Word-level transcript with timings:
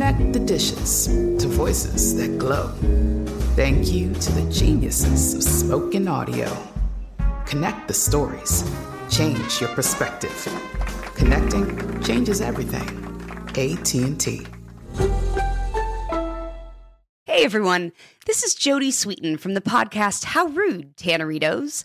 Connect 0.00 0.32
the 0.32 0.40
dishes 0.40 1.08
to 1.08 1.46
voices 1.46 2.16
that 2.16 2.38
glow. 2.38 2.68
Thank 3.54 3.92
you 3.92 4.14
to 4.14 4.32
the 4.32 4.50
geniuses 4.50 5.34
of 5.34 5.42
spoken 5.42 6.08
audio. 6.08 6.50
Connect 7.44 7.86
the 7.86 7.92
stories. 7.92 8.64
Change 9.10 9.60
your 9.60 9.68
perspective. 9.74 10.32
Connecting 11.16 12.02
changes 12.02 12.40
everything. 12.40 12.88
AT&T. 13.50 14.46
Hey 17.26 17.44
everyone, 17.44 17.92
this 18.24 18.42
is 18.42 18.54
Jodie 18.54 18.88
Sweetin 18.88 19.38
from 19.38 19.52
the 19.52 19.60
podcast 19.60 20.24
How 20.24 20.46
Rude, 20.46 20.96
Tanneritos. 20.96 21.84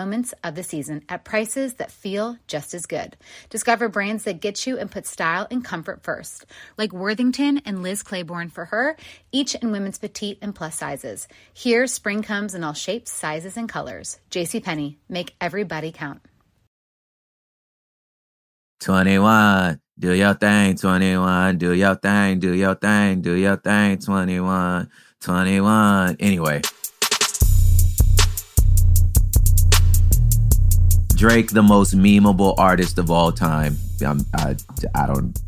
moments 0.01 0.33
of 0.43 0.55
the 0.55 0.63
season 0.63 1.03
at 1.09 1.23
prices 1.23 1.75
that 1.75 1.91
feel 1.91 2.35
just 2.47 2.73
as 2.73 2.87
good. 2.87 3.15
Discover 3.51 3.89
brands 3.89 4.23
that 4.23 4.41
get 4.41 4.65
you 4.65 4.79
and 4.79 4.89
put 4.89 5.05
style 5.05 5.45
and 5.51 5.63
comfort 5.63 6.01
first, 6.01 6.47
like 6.75 6.91
Worthington 6.91 7.59
and 7.65 7.83
Liz 7.83 8.01
Claiborne 8.01 8.49
for 8.49 8.65
her, 8.65 8.97
each 9.31 9.53
in 9.53 9.71
women's 9.71 9.99
petite 9.99 10.39
and 10.41 10.55
plus 10.55 10.75
sizes. 10.75 11.27
Here, 11.53 11.85
spring 11.85 12.23
comes 12.23 12.55
in 12.55 12.63
all 12.63 12.73
shapes, 12.73 13.11
sizes, 13.11 13.57
and 13.57 13.69
colors. 13.69 14.19
JCPenney, 14.31 14.97
make 15.07 15.35
everybody 15.39 15.91
count. 15.91 16.21
21. 18.79 19.79
Do 19.99 20.15
your 20.15 20.33
thing, 20.33 20.75
21. 20.77 21.59
Do 21.59 21.73
your 21.73 21.93
thing, 21.93 22.39
do 22.39 22.53
your 22.55 22.73
thing, 22.73 23.21
do 23.21 23.35
your 23.35 23.57
thing, 23.57 23.99
21. 23.99 24.89
21. 25.21 26.15
Anyway. 26.19 26.61
Drake, 31.21 31.51
the 31.51 31.61
most 31.61 31.95
memeable 31.95 32.55
artist 32.57 32.97
of 32.97 33.11
all 33.11 33.31
time. 33.31 33.77
I'm, 34.03 34.21
I, 34.33 34.55
I 34.95 35.05
don't. 35.05 35.39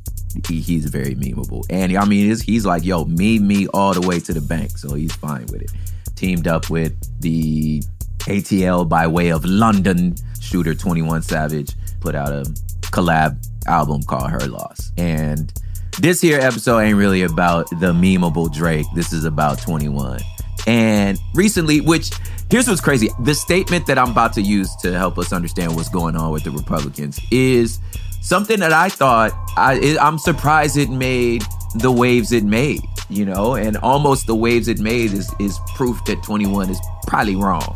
He, 0.48 0.62
he's 0.62 0.86
very 0.86 1.16
memeable, 1.16 1.66
and 1.68 1.98
I 1.98 2.06
mean, 2.06 2.28
he's, 2.28 2.44
he's 2.44 2.64
like, 2.64 2.86
yo, 2.86 3.06
meme 3.06 3.48
me 3.48 3.66
all 3.74 3.96
the 3.96 4.08
way 4.08 4.20
to 4.20 4.34
the 4.34 4.42
bank, 4.42 4.78
so 4.78 4.94
he's 4.94 5.16
fine 5.16 5.48
with 5.48 5.64
it. 5.64 5.72
Teamed 6.16 6.48
up 6.48 6.70
with 6.70 6.94
the 7.22 7.82
ATL 8.20 8.88
by 8.88 9.08
way 9.08 9.32
of 9.32 9.46
London 9.46 10.16
shooter 10.40 10.76
21 10.76 11.24
Savage, 11.24 11.72
put 12.02 12.14
out 12.14 12.32
a 12.32 12.44
collab 12.92 13.44
album 13.66 14.04
called 14.04 14.30
Her 14.30 14.46
Loss, 14.46 14.92
and 15.00 15.52
this 16.00 16.22
here 16.22 16.40
episode 16.40 16.82
ain't 16.82 17.00
really 17.00 17.24
about 17.24 17.68
the 17.72 17.94
memeable 17.94 18.54
Drake. 18.54 18.86
This 18.94 19.12
is 19.12 19.26
about 19.26 19.60
21. 19.60 20.20
And 20.68 21.18
recently, 21.34 21.82
which 21.82 22.12
here's 22.50 22.68
what's 22.68 22.82
crazy 22.82 23.10
the 23.22 23.34
statement 23.36 23.86
that 23.88 23.98
I'm 23.98 24.12
about 24.12 24.34
to 24.34 24.42
use 24.42 24.76
to 24.78 24.98
help 24.98 25.18
us 25.18 25.34
understand 25.34 25.76
what's 25.76 25.90
going 25.90 26.16
on 26.16 26.32
with 26.32 26.44
the 26.44 26.52
Republicans 26.52 27.20
is 27.32 27.80
something 28.22 28.60
that 28.60 28.74
I 28.74 28.90
thought 28.90 29.32
I, 29.58 29.98
I'm 30.00 30.18
surprised 30.18 30.78
it 30.78 30.90
made 30.90 31.44
the 31.76 31.92
waves 31.92 32.32
it 32.32 32.44
made, 32.44 32.82
you 33.10 33.26
know, 33.26 33.56
and 33.56 33.78
almost 33.78 34.28
the 34.28 34.36
waves 34.36 34.68
it 34.68 34.80
made 34.80 35.14
is, 35.14 35.34
is 35.40 35.60
proof 35.76 36.04
that 36.06 36.22
21 36.24 36.70
is 36.70 36.80
probably 37.08 37.36
wrong, 37.36 37.76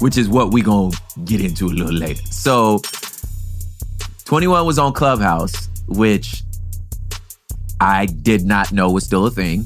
which 0.00 0.16
is 0.18 0.28
what 0.28 0.52
we 0.52 0.62
gonna 0.62 0.94
get 1.24 1.40
into 1.40 1.66
a 1.66 1.68
little 1.68 1.92
later. 1.92 2.22
So 2.26 2.80
21 4.24 4.66
was 4.66 4.78
on 4.78 4.92
Clubhouse, 4.92 5.68
which 5.88 6.42
I 7.80 8.06
did 8.06 8.44
not 8.44 8.72
know 8.72 8.90
was 8.90 9.04
still 9.04 9.26
a 9.26 9.30
thing. 9.30 9.64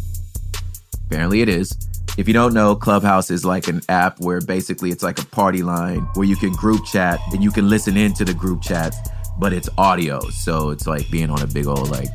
Apparently 1.07 1.43
it 1.43 1.49
is. 1.49 1.77
If 2.19 2.29
you 2.29 2.35
don't 2.35 2.55
know, 2.55 2.77
Clubhouse 2.77 3.31
is 3.31 3.45
like 3.45 3.69
an 3.69 3.83
app 3.89 4.21
where 4.21 4.41
basically 4.41 4.91
it's 4.91 5.03
like 5.03 5.21
a 5.21 5.27
party 5.27 5.63
line 5.63 6.01
where 6.15 6.27
you 6.27 6.37
can 6.37 6.53
group 6.53 6.85
chat 6.85 7.19
and 7.33 7.43
you 7.43 7.51
can 7.51 7.69
listen 7.69 7.97
into 7.97 8.25
the 8.25 8.35
group 8.35 8.63
chats, 8.63 8.99
but 9.39 9.53
it's 9.53 9.69
audio. 9.79 10.21
So 10.31 10.71
it's 10.71 10.87
like 10.87 11.11
being 11.11 11.31
on 11.31 11.43
a 11.43 11.47
big 11.47 11.67
old 11.67 11.91
like 11.91 12.11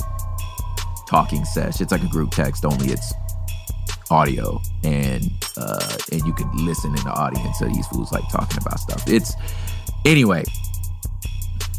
talking 1.09 1.45
sesh. 1.45 1.81
It's 1.81 1.91
like 1.91 2.03
a 2.03 2.09
group 2.09 2.31
text, 2.31 2.65
only 2.65 2.89
it's 2.93 3.13
audio 4.11 4.61
and 4.83 5.31
uh 5.57 5.97
and 6.13 6.25
you 6.25 6.33
can 6.33 6.49
listen 6.65 6.91
in 6.91 7.03
the 7.03 7.11
audience 7.11 7.61
of 7.61 7.69
these 7.73 7.87
fools 7.87 8.11
like 8.11 8.23
talking 8.31 8.57
about 8.61 8.79
stuff. 8.79 9.03
It's 9.07 9.33
anyway, 10.05 10.43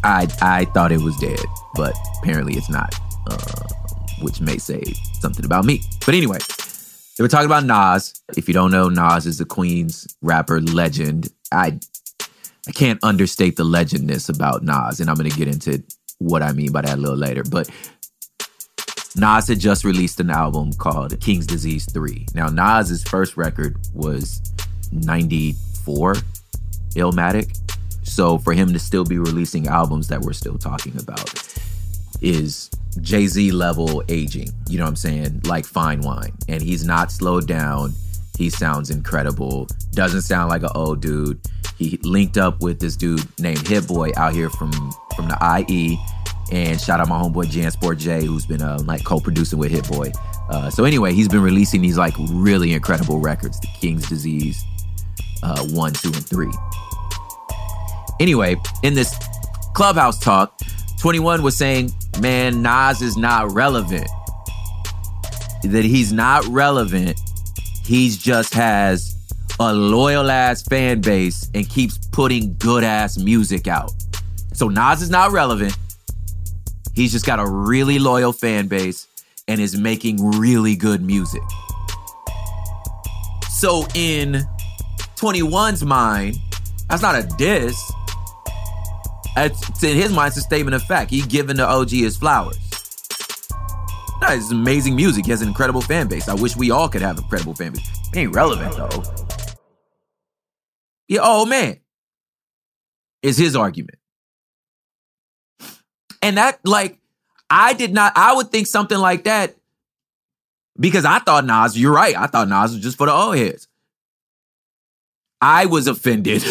I 0.05 0.29
I 0.43 0.67
thought 0.67 0.93
it 0.93 1.01
was 1.03 1.17
dead, 1.19 1.41
but 1.75 1.95
apparently 2.23 2.55
it's 2.55 2.71
not. 2.71 2.95
Uh, 3.31 3.65
which 4.23 4.41
may 4.41 4.59
say 4.59 4.83
something 5.21 5.45
about 5.45 5.65
me. 5.65 5.83
But 6.07 6.15
anyway, 6.15 6.39
they 7.19 7.25
were 7.25 7.29
talking 7.29 7.47
about 7.47 7.65
Nas. 7.65 8.15
If 8.37 8.47
you 8.47 8.55
don't 8.55 8.71
know, 8.71 8.89
Nas 8.89 9.27
is 9.27 9.39
the 9.39 9.45
Queen's 9.45 10.17
rapper 10.23 10.61
legend. 10.61 11.29
I 11.53 11.79
I 12.69 12.73
can't 12.73 13.03
understate 13.03 13.57
the 13.57 13.65
legendness 13.65 14.29
about 14.29 14.63
Nas, 14.63 15.01
and 15.01 15.11
I'm 15.11 15.17
gonna 15.17 15.31
get 15.31 15.49
into 15.49 15.83
what 16.19 16.45
I 16.45 16.53
mean 16.53 16.71
by 16.71 16.83
that 16.83 16.97
a 16.97 17.01
little 17.01 17.17
later. 17.17 17.43
But 17.43 17.69
Nas 19.17 19.49
had 19.49 19.59
just 19.59 19.85
released 19.85 20.21
an 20.21 20.31
album 20.31 20.73
called 20.75 21.19
King's 21.21 21.47
Disease 21.47 21.91
3. 21.93 22.27
Now, 22.35 22.49
Nas's 22.49 23.03
first 23.03 23.37
record 23.37 23.77
was 23.95 24.41
94, 24.93 26.15
Illmatic. 26.95 27.59
So 28.05 28.39
for 28.39 28.53
him 28.53 28.73
to 28.73 28.79
still 28.79 29.05
be 29.05 29.19
releasing 29.19 29.67
albums 29.67 30.07
that 30.09 30.21
we're 30.21 30.35
still 30.35 30.57
talking 30.57 30.97
about 31.01 31.35
is 32.21 32.71
Jay 33.01 33.27
Z 33.27 33.51
level 33.53 34.03
aging. 34.09 34.51
You 34.69 34.79
know 34.79 34.85
what 34.85 34.91
I'm 34.91 34.97
saying? 34.97 35.41
Like 35.45 35.65
fine 35.65 36.01
wine. 36.01 36.33
And 36.49 36.63
he's 36.63 36.85
not 36.85 37.13
slowed 37.13 37.47
down. 37.47 37.93
He 38.37 38.51
sounds 38.51 38.91
incredible. 38.91 39.67
Doesn't 39.93 40.23
sound 40.23 40.51
like 40.51 40.63
an 40.63 40.71
old 40.75 41.01
dude. 41.01 41.41
He 41.77 41.99
linked 42.03 42.39
up 42.39 42.61
with 42.61 42.81
this 42.81 42.97
dude 42.97 43.27
named 43.39 43.67
Hit 43.67 43.87
Boy 43.87 44.11
out 44.17 44.33
here 44.35 44.51
from 44.51 44.73
from 45.17 45.29
the 45.29 45.65
IE. 45.69 45.99
And 46.51 46.81
shout 46.81 47.01
out 47.01 47.09
my 47.09 47.21
homeboy 47.21 47.47
Jansport 47.47 47.99
J, 47.99 48.25
who's 48.25 48.47
been 48.47 48.63
uh, 48.63 48.79
like 48.85 49.05
co-producing 49.05 49.59
with 49.59 49.71
Hit 49.71 49.87
Boy. 49.89 50.13
Uh, 50.49 50.71
so 50.71 50.85
anyway, 50.85 51.13
he's 51.13 51.29
been 51.29 51.43
releasing 51.43 51.83
these 51.83 51.99
like 51.99 52.15
really 52.31 52.73
incredible 52.73 53.21
records, 53.21 53.61
The 53.61 53.69
King's 53.81 54.09
Disease, 54.09 54.65
uh, 55.43 55.63
one, 55.69 55.93
two, 55.93 56.09
and 56.09 56.27
three. 56.27 56.51
Anyway, 58.19 58.57
in 58.83 58.95
this 58.95 59.15
clubhouse 59.75 60.19
talk, 60.19 60.59
21 61.01 61.43
was 61.43 61.57
saying, 61.57 61.93
man, 62.21 62.63
Nas 62.63 63.03
is 63.03 63.17
not 63.17 63.53
relevant. 63.53 64.09
That 65.65 65.85
he's 65.85 66.13
not 66.13 66.45
relevant. 66.47 67.21
He's 67.85 68.17
just 68.17 68.55
has 68.55 69.17
a 69.61 69.73
loyal 69.73 70.31
ass 70.31 70.63
fan 70.63 71.01
base 71.01 71.51
and 71.55 71.69
keeps 71.69 71.99
putting 72.13 72.55
good 72.59 72.85
ass 72.85 73.19
music 73.19 73.67
out. 73.67 73.93
So 74.53 74.69
Nas 74.69 75.03
is 75.03 75.11
not 75.11 75.33
relevant. 75.33 75.77
He's 76.95 77.13
just 77.13 77.27
got 77.27 77.39
a 77.39 77.47
really 77.47 77.99
loyal 77.99 78.33
fan 78.33 78.67
base 78.69 79.07
and 79.47 79.61
is 79.61 79.77
making 79.77 80.39
really 80.39 80.77
good 80.77 81.03
music. 81.03 81.43
So 83.51 83.87
in 83.95 84.45
21's 85.17 85.85
mind, 85.85 86.37
that's 86.89 87.03
not 87.03 87.17
a 87.17 87.23
diss. 87.37 87.93
It's, 89.47 89.83
in 89.83 89.97
his 89.97 90.13
mind, 90.13 90.29
it's 90.29 90.39
a 90.39 90.41
statement 90.43 90.75
of 90.75 90.83
fact. 90.83 91.11
He's 91.11 91.27
giving 91.27 91.57
the 91.57 91.67
OG 91.67 91.91
his 91.91 92.17
flowers. 92.17 92.59
No, 94.21 94.29
it's 94.31 94.51
amazing 94.51 94.97
music. 94.97 95.27
He 95.27 95.31
has 95.31 95.43
an 95.43 95.49
incredible 95.49 95.81
fan 95.81 96.09
base. 96.09 96.29
I 96.29 96.35
wish 96.35 96.57
we 96.57 96.71
all 96.71 96.89
could 96.89 97.03
have 97.03 97.19
an 97.19 97.25
incredible 97.25 97.55
fan 97.55 97.73
base. 97.73 97.89
He 98.13 98.21
ain't 98.21 98.35
relevant 98.35 98.77
though. 98.77 99.05
Yeah, 101.07 101.21
oh 101.23 101.47
man. 101.47 101.79
Is 103.23 103.37
his 103.37 103.55
argument. 103.55 103.99
And 106.21 106.37
that, 106.37 106.59
like, 106.65 106.99
I 107.49 107.75
did 107.75 107.95
not, 107.95 108.13
I 108.17 108.35
would 108.35 108.51
think 108.51 108.67
something 108.67 108.99
like 108.99 109.25
that 109.25 109.57
because 110.79 111.05
I 111.05 111.19
thought 111.21 111.45
Nas, 111.45 111.79
you're 111.79 111.93
right. 111.93 112.17
I 112.17 112.27
thought 112.27 112.49
Nas 112.49 112.73
was 112.73 112.83
just 112.83 112.99
for 112.99 113.07
the 113.07 113.13
old 113.13 113.37
heads. 113.37 113.69
I 115.41 115.67
was 115.67 115.87
offended, 115.87 116.43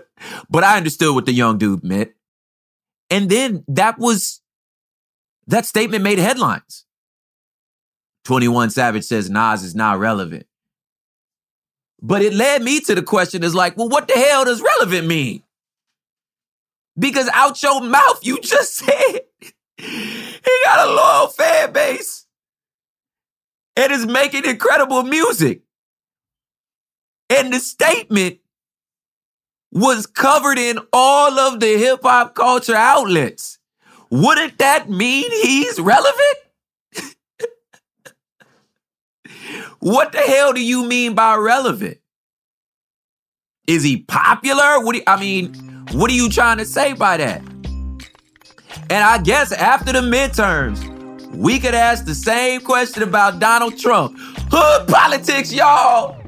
but 0.50 0.64
I 0.64 0.76
understood 0.76 1.14
what 1.14 1.26
the 1.26 1.32
young 1.32 1.58
dude 1.58 1.84
meant. 1.84 2.10
And 3.14 3.30
then 3.30 3.62
that 3.68 3.96
was, 3.96 4.40
that 5.46 5.66
statement 5.66 6.02
made 6.02 6.18
headlines. 6.18 6.84
21 8.24 8.70
Savage 8.70 9.04
says 9.04 9.30
Nas 9.30 9.62
is 9.62 9.76
not 9.76 10.00
relevant. 10.00 10.46
But 12.02 12.22
it 12.22 12.34
led 12.34 12.60
me 12.60 12.80
to 12.80 12.94
the 12.96 13.04
question 13.04 13.44
is 13.44 13.54
like, 13.54 13.76
well, 13.76 13.88
what 13.88 14.08
the 14.08 14.14
hell 14.14 14.44
does 14.44 14.60
relevant 14.60 15.06
mean? 15.06 15.44
Because 16.98 17.28
out 17.32 17.62
your 17.62 17.82
mouth, 17.82 18.18
you 18.22 18.40
just 18.40 18.74
said 18.78 19.20
he 19.78 20.60
got 20.64 20.88
a 20.88 20.92
loyal 20.92 21.28
fan 21.28 21.72
base 21.72 22.26
and 23.76 23.92
is 23.92 24.06
making 24.06 24.44
incredible 24.44 25.04
music. 25.04 25.62
And 27.30 27.52
the 27.52 27.60
statement 27.60 28.40
was 29.74 30.06
covered 30.06 30.56
in 30.58 30.78
all 30.92 31.38
of 31.38 31.60
the 31.60 31.76
hip 31.76 32.00
hop 32.02 32.34
culture 32.34 32.76
outlets. 32.76 33.58
Wouldn't 34.08 34.58
that 34.58 34.88
mean 34.88 35.30
he's 35.30 35.80
relevant? 35.80 36.38
what 39.80 40.12
the 40.12 40.18
hell 40.18 40.52
do 40.52 40.64
you 40.64 40.86
mean 40.86 41.14
by 41.14 41.34
relevant? 41.34 41.98
Is 43.66 43.82
he 43.82 44.02
popular? 44.02 44.80
What 44.84 44.92
do 44.92 44.98
you, 44.98 45.04
I 45.06 45.18
mean, 45.18 45.54
what 45.92 46.08
are 46.10 46.14
you 46.14 46.28
trying 46.28 46.58
to 46.58 46.64
say 46.64 46.92
by 46.92 47.16
that? 47.16 47.40
And 48.90 49.02
I 49.02 49.18
guess 49.18 49.50
after 49.50 49.92
the 49.92 50.00
midterms, 50.00 50.84
we 51.34 51.58
could 51.58 51.74
ask 51.74 52.04
the 52.04 52.14
same 52.14 52.60
question 52.60 53.02
about 53.02 53.40
Donald 53.40 53.76
Trump. 53.76 54.16
Hood 54.52 54.86
politics, 54.86 55.52
y'all. 55.52 56.23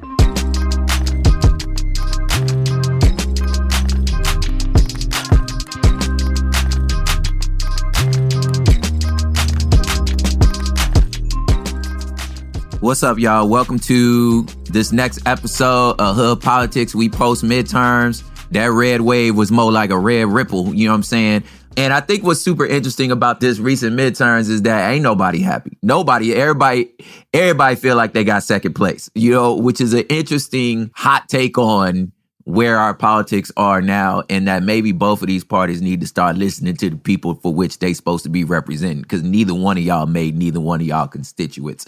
What's 12.79 13.01
up, 13.01 13.17
y'all? 13.17 13.49
Welcome 13.49 13.79
to 13.79 14.43
this 14.65 14.91
next 14.91 15.25
episode 15.25 15.95
of 15.99 16.15
Hood 16.15 16.41
Politics. 16.41 16.93
We 16.93 17.09
post 17.09 17.43
midterms. 17.43 18.23
That 18.51 18.67
red 18.67 19.01
wave 19.01 19.35
was 19.35 19.51
more 19.51 19.71
like 19.71 19.89
a 19.89 19.97
red 19.97 20.27
ripple, 20.27 20.75
you 20.75 20.85
know 20.85 20.91
what 20.91 20.97
I'm 20.97 21.03
saying? 21.03 21.43
And 21.75 21.91
I 21.91 22.01
think 22.01 22.23
what's 22.23 22.39
super 22.39 22.67
interesting 22.67 23.11
about 23.11 23.39
this 23.39 23.57
recent 23.57 23.95
midterms 23.97 24.49
is 24.49 24.61
that 24.61 24.91
ain't 24.91 25.01
nobody 25.01 25.39
happy. 25.39 25.79
Nobody, 25.81 26.35
everybody, 26.35 26.91
everybody 27.33 27.75
feel 27.77 27.95
like 27.95 28.13
they 28.13 28.23
got 28.23 28.43
second 28.43 28.73
place, 28.73 29.09
you 29.15 29.31
know, 29.31 29.55
which 29.55 29.81
is 29.81 29.93
an 29.93 30.05
interesting 30.09 30.91
hot 30.93 31.27
take 31.29 31.57
on 31.57 32.11
where 32.47 32.77
our 32.77 32.93
politics 32.93 33.51
are 33.57 33.81
now 33.81 34.23
and 34.29 34.47
that 34.47 34.63
maybe 34.63 34.93
both 34.93 35.21
of 35.21 35.27
these 35.27 35.43
parties 35.43 35.81
need 35.81 35.99
to 35.99 36.07
start 36.07 36.37
listening 36.37 36.77
to 36.77 36.89
the 36.89 36.95
people 36.95 37.35
for 37.35 37.53
which 37.53 37.79
they 37.79 37.93
supposed 37.93 38.23
to 38.23 38.29
be 38.29 38.45
representing 38.45 39.01
because 39.01 39.21
neither 39.21 39.53
one 39.53 39.77
of 39.77 39.83
y'all 39.83 40.05
made 40.05 40.33
neither 40.33 40.61
one 40.61 40.79
of 40.79 40.87
y'all 40.87 41.09
constituents 41.09 41.85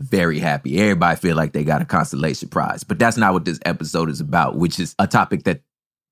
very 0.00 0.38
happy. 0.38 0.78
Everybody 0.78 1.18
feel 1.18 1.34
like 1.34 1.54
they 1.54 1.64
got 1.64 1.80
a 1.80 1.86
consolation 1.86 2.50
prize 2.50 2.84
but 2.84 2.98
that's 2.98 3.16
not 3.16 3.32
what 3.32 3.46
this 3.46 3.58
episode 3.64 4.10
is 4.10 4.20
about 4.20 4.56
which 4.56 4.78
is 4.78 4.94
a 4.98 5.06
topic 5.06 5.44
that 5.44 5.62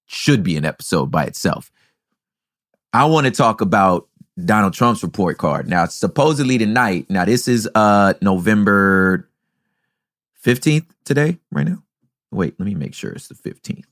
should 0.07 0.43
be 0.43 0.57
an 0.57 0.65
episode 0.65 1.11
by 1.11 1.25
itself. 1.25 1.71
I 2.95 3.05
want 3.05 3.27
to 3.27 3.31
talk 3.31 3.61
about 3.61 4.09
donald 4.43 4.73
trump's 4.73 5.03
report 5.03 5.37
card. 5.37 5.69
Now 5.69 5.85
supposedly 5.85 6.57
tonight 6.57 7.11
now 7.11 7.27
this 7.27 7.47
is 7.49 7.69
uh 7.75 8.15
november 8.23 9.29
15th 10.43 10.87
today 11.05 11.39
right 11.53 11.67
now? 11.67 11.83
Wait, 12.33 12.55
let 12.59 12.65
me 12.65 12.75
make 12.75 12.95
sure 12.95 13.13
it's 13.13 13.29
the 13.29 13.35
15th. 13.35 13.85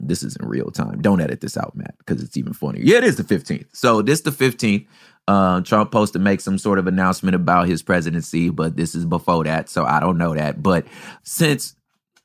This 0.00 0.22
is 0.22 0.36
in 0.36 0.46
real 0.46 0.70
time. 0.70 1.00
Don't 1.00 1.20
edit 1.20 1.40
this 1.40 1.56
out, 1.56 1.76
Matt, 1.76 1.94
because 1.98 2.22
it's 2.22 2.36
even 2.36 2.52
funnier. 2.52 2.82
Yeah, 2.82 2.98
it 2.98 3.04
is 3.04 3.16
the 3.16 3.24
15th. 3.24 3.66
So 3.72 4.02
this 4.02 4.22
the 4.22 4.30
15th. 4.30 4.86
Uh, 5.28 5.60
Trump 5.60 5.88
supposed 5.88 6.12
to 6.14 6.18
make 6.18 6.40
some 6.40 6.58
sort 6.58 6.78
of 6.78 6.88
announcement 6.88 7.36
about 7.36 7.68
his 7.68 7.82
presidency, 7.82 8.48
but 8.50 8.76
this 8.76 8.96
is 8.96 9.04
before 9.04 9.44
that, 9.44 9.68
so 9.68 9.84
I 9.84 10.00
don't 10.00 10.18
know 10.18 10.34
that. 10.34 10.60
But 10.60 10.86
since 11.22 11.76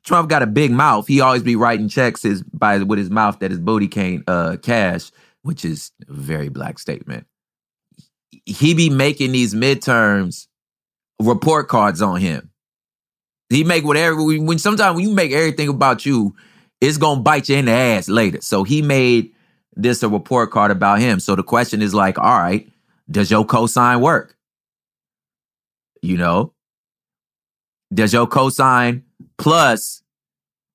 Trump 0.04 0.30
got 0.30 0.42
a 0.42 0.48
big 0.48 0.72
mouth, 0.72 1.08
he 1.08 1.22
always 1.22 1.44
be 1.44 1.56
writing 1.56 1.90
checks 1.90 2.24
his 2.24 2.42
by 2.42 2.80
with 2.80 2.98
his 2.98 3.12
mouth 3.12 3.40
that 3.40 3.52
his 3.52 3.60
booty 3.60 3.88
can't 3.88 4.24
uh, 4.28 4.58
cash, 4.58 5.12
which 5.44 5.66
is 5.66 5.92
a 6.08 6.14
very 6.14 6.50
black 6.50 6.80
statement. 6.80 7.28
He 8.46 8.74
be 8.74 8.90
making 8.90 9.34
these 9.34 9.54
midterms 9.54 10.48
report 11.20 11.68
cards 11.68 12.02
on 12.02 12.20
him. 12.20 12.52
He 13.50 13.64
make 13.64 13.84
whatever 13.84 14.24
when 14.24 14.58
sometimes 14.58 14.96
when 14.96 15.08
you 15.08 15.14
make 15.14 15.32
everything 15.32 15.70
about 15.70 16.06
you, 16.06 16.36
it's 16.86 16.98
gonna 16.98 17.22
bite 17.22 17.50
you 17.50 17.58
in 17.58 17.66
the 17.66 17.72
ass 17.72 18.08
later. 18.08 18.40
So 18.42 18.64
he 18.64 18.82
made 18.82 19.32
this 19.76 20.04
a 20.04 20.10
report 20.10 20.52
card 20.52 20.72
about 20.72 21.00
him. 21.00 21.20
So 21.20 21.36
the 21.36 21.44
question 21.44 21.82
is 21.82 21.94
like, 21.94 22.18
all 22.18 22.38
right, 22.38 22.70
does 23.10 23.30
your 23.32 23.46
cosign 23.46 24.02
work? 24.02 24.38
You 26.02 26.18
know, 26.18 26.54
does 27.94 28.14
your 28.14 28.28
cosign 28.28 29.04
plus 29.38 30.04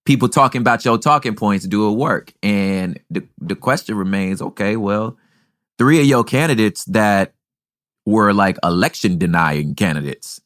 people 0.05 0.29
talking 0.29 0.61
about 0.61 0.85
your 0.85 0.99
talking 0.99 1.35
points 1.35 1.67
do 1.67 1.89
it 1.91 1.97
work? 1.97 2.33
And 2.43 2.99
the 3.11 3.27
the 3.39 3.57
question 3.57 3.97
remains, 3.97 4.43
okay, 4.43 4.77
well, 4.77 5.17
three 5.79 6.01
of 6.01 6.07
your 6.07 6.25
candidates 6.25 6.85
that 6.87 7.35
were 8.07 8.33
like 8.33 8.59
election 8.65 9.19
denying 9.19 9.75
candidates. 9.75 10.41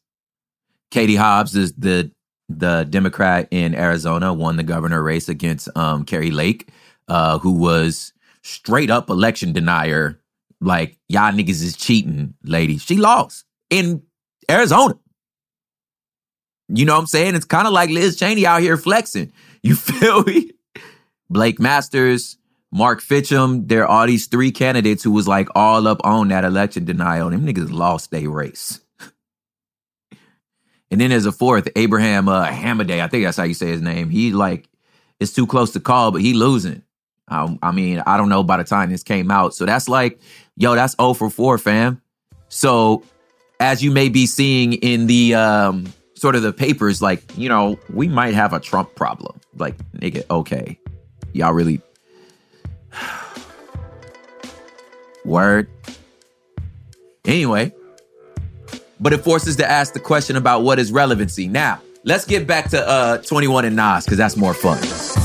Katie 0.91 1.15
Hobbs 1.15 1.55
is 1.55 1.73
the 1.73 2.11
the 2.49 2.85
Democrat 2.89 3.47
in 3.51 3.75
Arizona 3.75 4.33
won 4.33 4.57
the 4.57 4.63
governor 4.63 5.01
race 5.01 5.29
against 5.29 5.69
um, 5.75 6.05
Kari 6.05 6.31
Lake, 6.31 6.69
uh, 7.07 7.39
who 7.39 7.51
was 7.51 8.13
straight 8.43 8.89
up 8.89 9.09
election 9.09 9.53
denier. 9.53 10.19
Like, 10.61 10.97
y'all 11.09 11.31
niggas 11.31 11.61
is 11.61 11.75
cheating, 11.75 12.33
lady. 12.43 12.77
She 12.77 12.97
lost 12.97 13.45
in 13.69 14.03
Arizona. 14.49 14.97
You 16.69 16.85
know 16.85 16.93
what 16.93 17.01
I'm 17.01 17.07
saying? 17.07 17.35
It's 17.35 17.45
kind 17.45 17.67
of 17.67 17.73
like 17.73 17.89
Liz 17.89 18.15
Cheney 18.15 18.45
out 18.45 18.61
here 18.61 18.77
flexing. 18.77 19.31
You 19.61 19.75
feel 19.75 20.23
me? 20.23 20.51
Blake 21.29 21.59
Masters, 21.59 22.37
Mark 22.71 23.01
Finchem, 23.01 23.67
there 23.67 23.87
are 23.87 24.05
these 24.05 24.27
three 24.27 24.51
candidates 24.51 25.03
who 25.03 25.11
was 25.11 25.27
like 25.27 25.47
all 25.55 25.87
up 25.87 26.01
on 26.03 26.27
that 26.27 26.43
election 26.43 26.85
denial. 26.85 27.29
Them 27.29 27.45
niggas 27.45 27.71
lost 27.71 28.11
their 28.11 28.29
race. 28.29 28.79
And 30.95 31.01
then 31.01 31.09
there's 31.09 31.25
a 31.25 31.33
fourth, 31.33 31.67
Abraham 31.75 32.29
uh, 32.29 32.47
Hamadeh. 32.47 33.01
I 33.01 33.09
think 33.09 33.25
that's 33.25 33.35
how 33.35 33.43
you 33.43 33.53
say 33.53 33.67
his 33.67 33.81
name. 33.81 34.09
He 34.09 34.31
like 34.31 34.69
it's 35.19 35.33
too 35.33 35.45
close 35.45 35.73
to 35.73 35.81
call, 35.81 36.09
but 36.09 36.21
he 36.21 36.33
losing. 36.33 36.83
Um, 37.27 37.59
I 37.61 37.73
mean, 37.73 38.01
I 38.05 38.15
don't 38.15 38.29
know 38.29 38.43
by 38.43 38.55
the 38.55 38.63
time 38.63 38.91
this 38.91 39.03
came 39.03 39.29
out. 39.29 39.53
So 39.53 39.65
that's 39.65 39.89
like, 39.89 40.21
yo, 40.55 40.73
that's 40.73 40.95
0 40.95 41.15
for 41.15 41.29
4, 41.29 41.57
fam. 41.57 42.01
So 42.47 43.03
as 43.59 43.83
you 43.83 43.91
may 43.91 44.07
be 44.07 44.25
seeing 44.25 44.71
in 44.71 45.07
the 45.07 45.35
um 45.35 45.93
sort 46.13 46.37
of 46.37 46.43
the 46.43 46.53
papers, 46.53 47.01
like, 47.01 47.23
you 47.37 47.49
know, 47.49 47.77
we 47.93 48.07
might 48.07 48.33
have 48.33 48.53
a 48.53 48.61
Trump 48.61 48.95
problem. 48.95 49.37
Like, 49.57 49.75
nigga, 49.97 50.23
okay. 50.31 50.79
Y'all 51.33 51.51
really 51.51 51.81
Word. 55.25 55.67
Anyway, 57.25 57.73
but 58.99 59.13
it 59.13 59.23
forces 59.23 59.55
to 59.57 59.69
ask 59.69 59.93
the 59.93 59.99
question 59.99 60.35
about 60.35 60.63
what 60.63 60.79
is 60.79 60.91
relevancy. 60.91 61.47
Now, 61.47 61.81
let's 62.03 62.25
get 62.25 62.47
back 62.47 62.69
to 62.69 62.87
uh 62.87 63.17
21 63.19 63.65
and 63.65 63.75
Nas 63.75 64.05
because 64.05 64.17
that's 64.17 64.37
more 64.37 64.53
fun. 64.53 65.24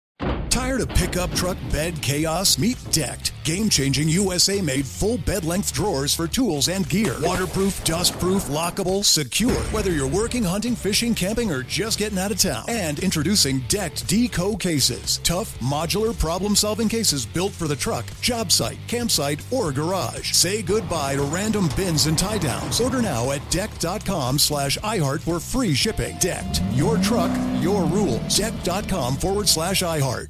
Tired 0.51 0.81
of 0.81 0.89
pickup 0.89 1.31
truck 1.31 1.55
bed 1.71 2.01
chaos? 2.01 2.57
Meet 2.57 2.77
Decked. 2.91 3.31
Game 3.43 3.69
changing 3.69 4.07
USA 4.09 4.61
made 4.61 4.85
full 4.85 5.17
bed 5.17 5.45
length 5.45 5.73
drawers 5.73 6.13
for 6.13 6.27
tools 6.27 6.67
and 6.67 6.87
gear. 6.87 7.15
Waterproof, 7.21 7.83
dustproof, 7.83 8.49
lockable, 8.49 9.03
secure. 9.03 9.59
Whether 9.71 9.91
you're 9.91 10.07
working, 10.07 10.43
hunting, 10.43 10.75
fishing, 10.75 11.15
camping, 11.15 11.51
or 11.51 11.63
just 11.63 11.97
getting 11.97 12.19
out 12.19 12.31
of 12.31 12.37
town. 12.37 12.65
And 12.67 12.99
introducing 12.99 13.61
Decked 13.61 14.07
Deco 14.07 14.59
cases. 14.59 15.19
Tough, 15.23 15.57
modular, 15.59 16.17
problem 16.17 16.55
solving 16.55 16.87
cases 16.87 17.25
built 17.25 17.51
for 17.51 17.67
the 17.67 17.75
truck, 17.75 18.05
job 18.21 18.51
site, 18.51 18.77
campsite, 18.87 19.41
or 19.51 19.71
garage. 19.71 20.33
Say 20.33 20.61
goodbye 20.61 21.15
to 21.15 21.23
random 21.23 21.67
bins 21.75 22.05
and 22.05 22.17
tie 22.17 22.37
downs. 22.37 22.79
Order 22.79 23.01
now 23.01 23.31
at 23.31 23.49
decked.com 23.49 24.37
slash 24.37 24.77
iHeart 24.79 25.21
for 25.21 25.39
free 25.39 25.73
shipping. 25.73 26.15
Decked. 26.19 26.61
Your 26.73 26.97
truck, 26.99 27.35
your 27.59 27.85
rules. 27.85 28.37
Decked.com 28.37 29.15
forward 29.15 29.49
slash 29.49 29.81
iHeart. 29.81 30.27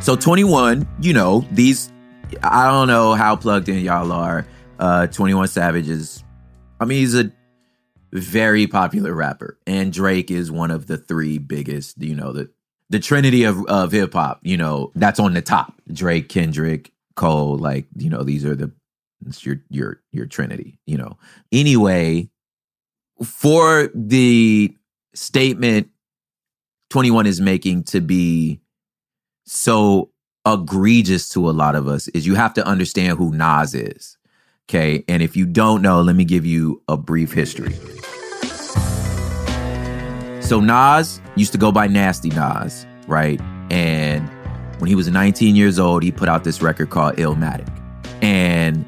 So 0.00 0.16
21, 0.16 0.88
you 1.02 1.12
know, 1.12 1.46
these 1.52 1.92
I 2.42 2.70
don't 2.70 2.88
know 2.88 3.14
how 3.14 3.36
plugged 3.36 3.68
in 3.68 3.80
y'all 3.80 4.10
are. 4.12 4.46
Uh 4.78 5.06
21 5.06 5.48
Savage 5.48 5.88
is 5.88 6.24
I 6.80 6.86
mean, 6.86 6.98
he's 6.98 7.14
a 7.14 7.30
very 8.12 8.66
popular 8.66 9.12
rapper. 9.12 9.58
And 9.66 9.92
Drake 9.92 10.30
is 10.30 10.50
one 10.50 10.70
of 10.70 10.86
the 10.86 10.96
three 10.96 11.36
biggest, 11.36 12.00
you 12.02 12.14
know, 12.14 12.32
the 12.32 12.50
the 12.88 12.98
trinity 12.98 13.44
of, 13.44 13.64
of 13.66 13.92
hip 13.92 14.14
hop, 14.14 14.40
you 14.42 14.56
know, 14.56 14.90
that's 14.96 15.20
on 15.20 15.34
the 15.34 15.42
top. 15.42 15.74
Drake, 15.92 16.28
Kendrick, 16.28 16.90
Cole, 17.14 17.56
like, 17.56 17.86
you 17.96 18.10
know, 18.10 18.24
these 18.24 18.44
are 18.44 18.56
the 18.56 18.72
it's 19.26 19.44
your 19.44 19.62
your 19.68 20.00
your 20.12 20.24
trinity, 20.24 20.78
you 20.86 20.96
know. 20.96 21.18
Anyway, 21.52 22.30
for 23.22 23.90
the 23.94 24.74
statement 25.14 25.90
21 26.88 27.26
is 27.26 27.40
making 27.40 27.84
to 27.84 28.00
be 28.00 28.59
so 29.50 30.08
egregious 30.46 31.28
to 31.28 31.50
a 31.50 31.52
lot 31.52 31.74
of 31.74 31.88
us 31.88 32.06
is 32.08 32.24
you 32.24 32.36
have 32.36 32.54
to 32.54 32.64
understand 32.64 33.18
who 33.18 33.32
Nas 33.34 33.74
is. 33.74 34.16
Okay. 34.68 35.04
And 35.08 35.24
if 35.24 35.36
you 35.36 35.44
don't 35.44 35.82
know, 35.82 36.00
let 36.02 36.14
me 36.14 36.24
give 36.24 36.46
you 36.46 36.80
a 36.88 36.96
brief 36.96 37.32
history. 37.32 37.74
So 40.40 40.60
Nas 40.60 41.20
used 41.34 41.50
to 41.50 41.58
go 41.58 41.72
by 41.72 41.88
Nasty 41.88 42.28
Nas, 42.28 42.86
right? 43.08 43.40
And 43.70 44.28
when 44.78 44.86
he 44.88 44.94
was 44.94 45.08
19 45.08 45.56
years 45.56 45.80
old, 45.80 46.04
he 46.04 46.12
put 46.12 46.28
out 46.28 46.44
this 46.44 46.62
record 46.62 46.90
called 46.90 47.16
Illmatic. 47.16 47.68
And 48.22 48.84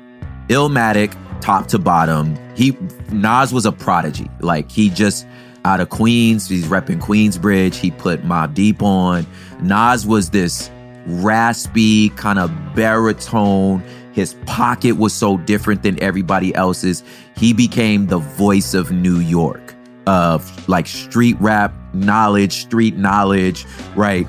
Illmatic, 0.49 1.13
top 1.41 1.67
to 1.69 1.79
bottom, 1.81 2.39
he 2.55 2.77
Nas 3.11 3.53
was 3.53 3.67
a 3.67 3.73
prodigy. 3.73 4.31
Like 4.41 4.71
he 4.71 4.91
just 4.91 5.27
out 5.65 5.81
of 5.81 5.89
Queens. 5.89 6.49
He's 6.49 6.67
repping 6.67 7.01
Queensbridge. 7.01 7.75
He 7.75 7.91
put 7.91 8.23
Mobb 8.23 8.55
Deep 8.55 8.83
on. 8.83 9.27
Nas 9.61 10.07
was 10.07 10.31
this 10.31 10.71
raspy 11.07 12.11
kind 12.11 12.39
of 12.39 12.51
baritone. 12.75 13.83
His 14.13 14.35
pocket 14.47 14.93
was 14.93 15.13
so 15.13 15.39
different 15.39 15.83
than 15.83 16.03
everybody 16.03 16.55
else's. 16.55 17.03
He 17.37 17.53
became 17.53 18.07
the 18.07 18.19
voice 18.19 18.75
of 18.75 18.93
New 18.93 19.19
York, 19.19 19.75
of 20.07 20.69
like 20.69 20.87
street 20.87 21.37
rap 21.41 21.73
knowledge, 21.95 22.53
street 22.53 22.97
knowledge, 22.97 23.67
right? 23.97 24.27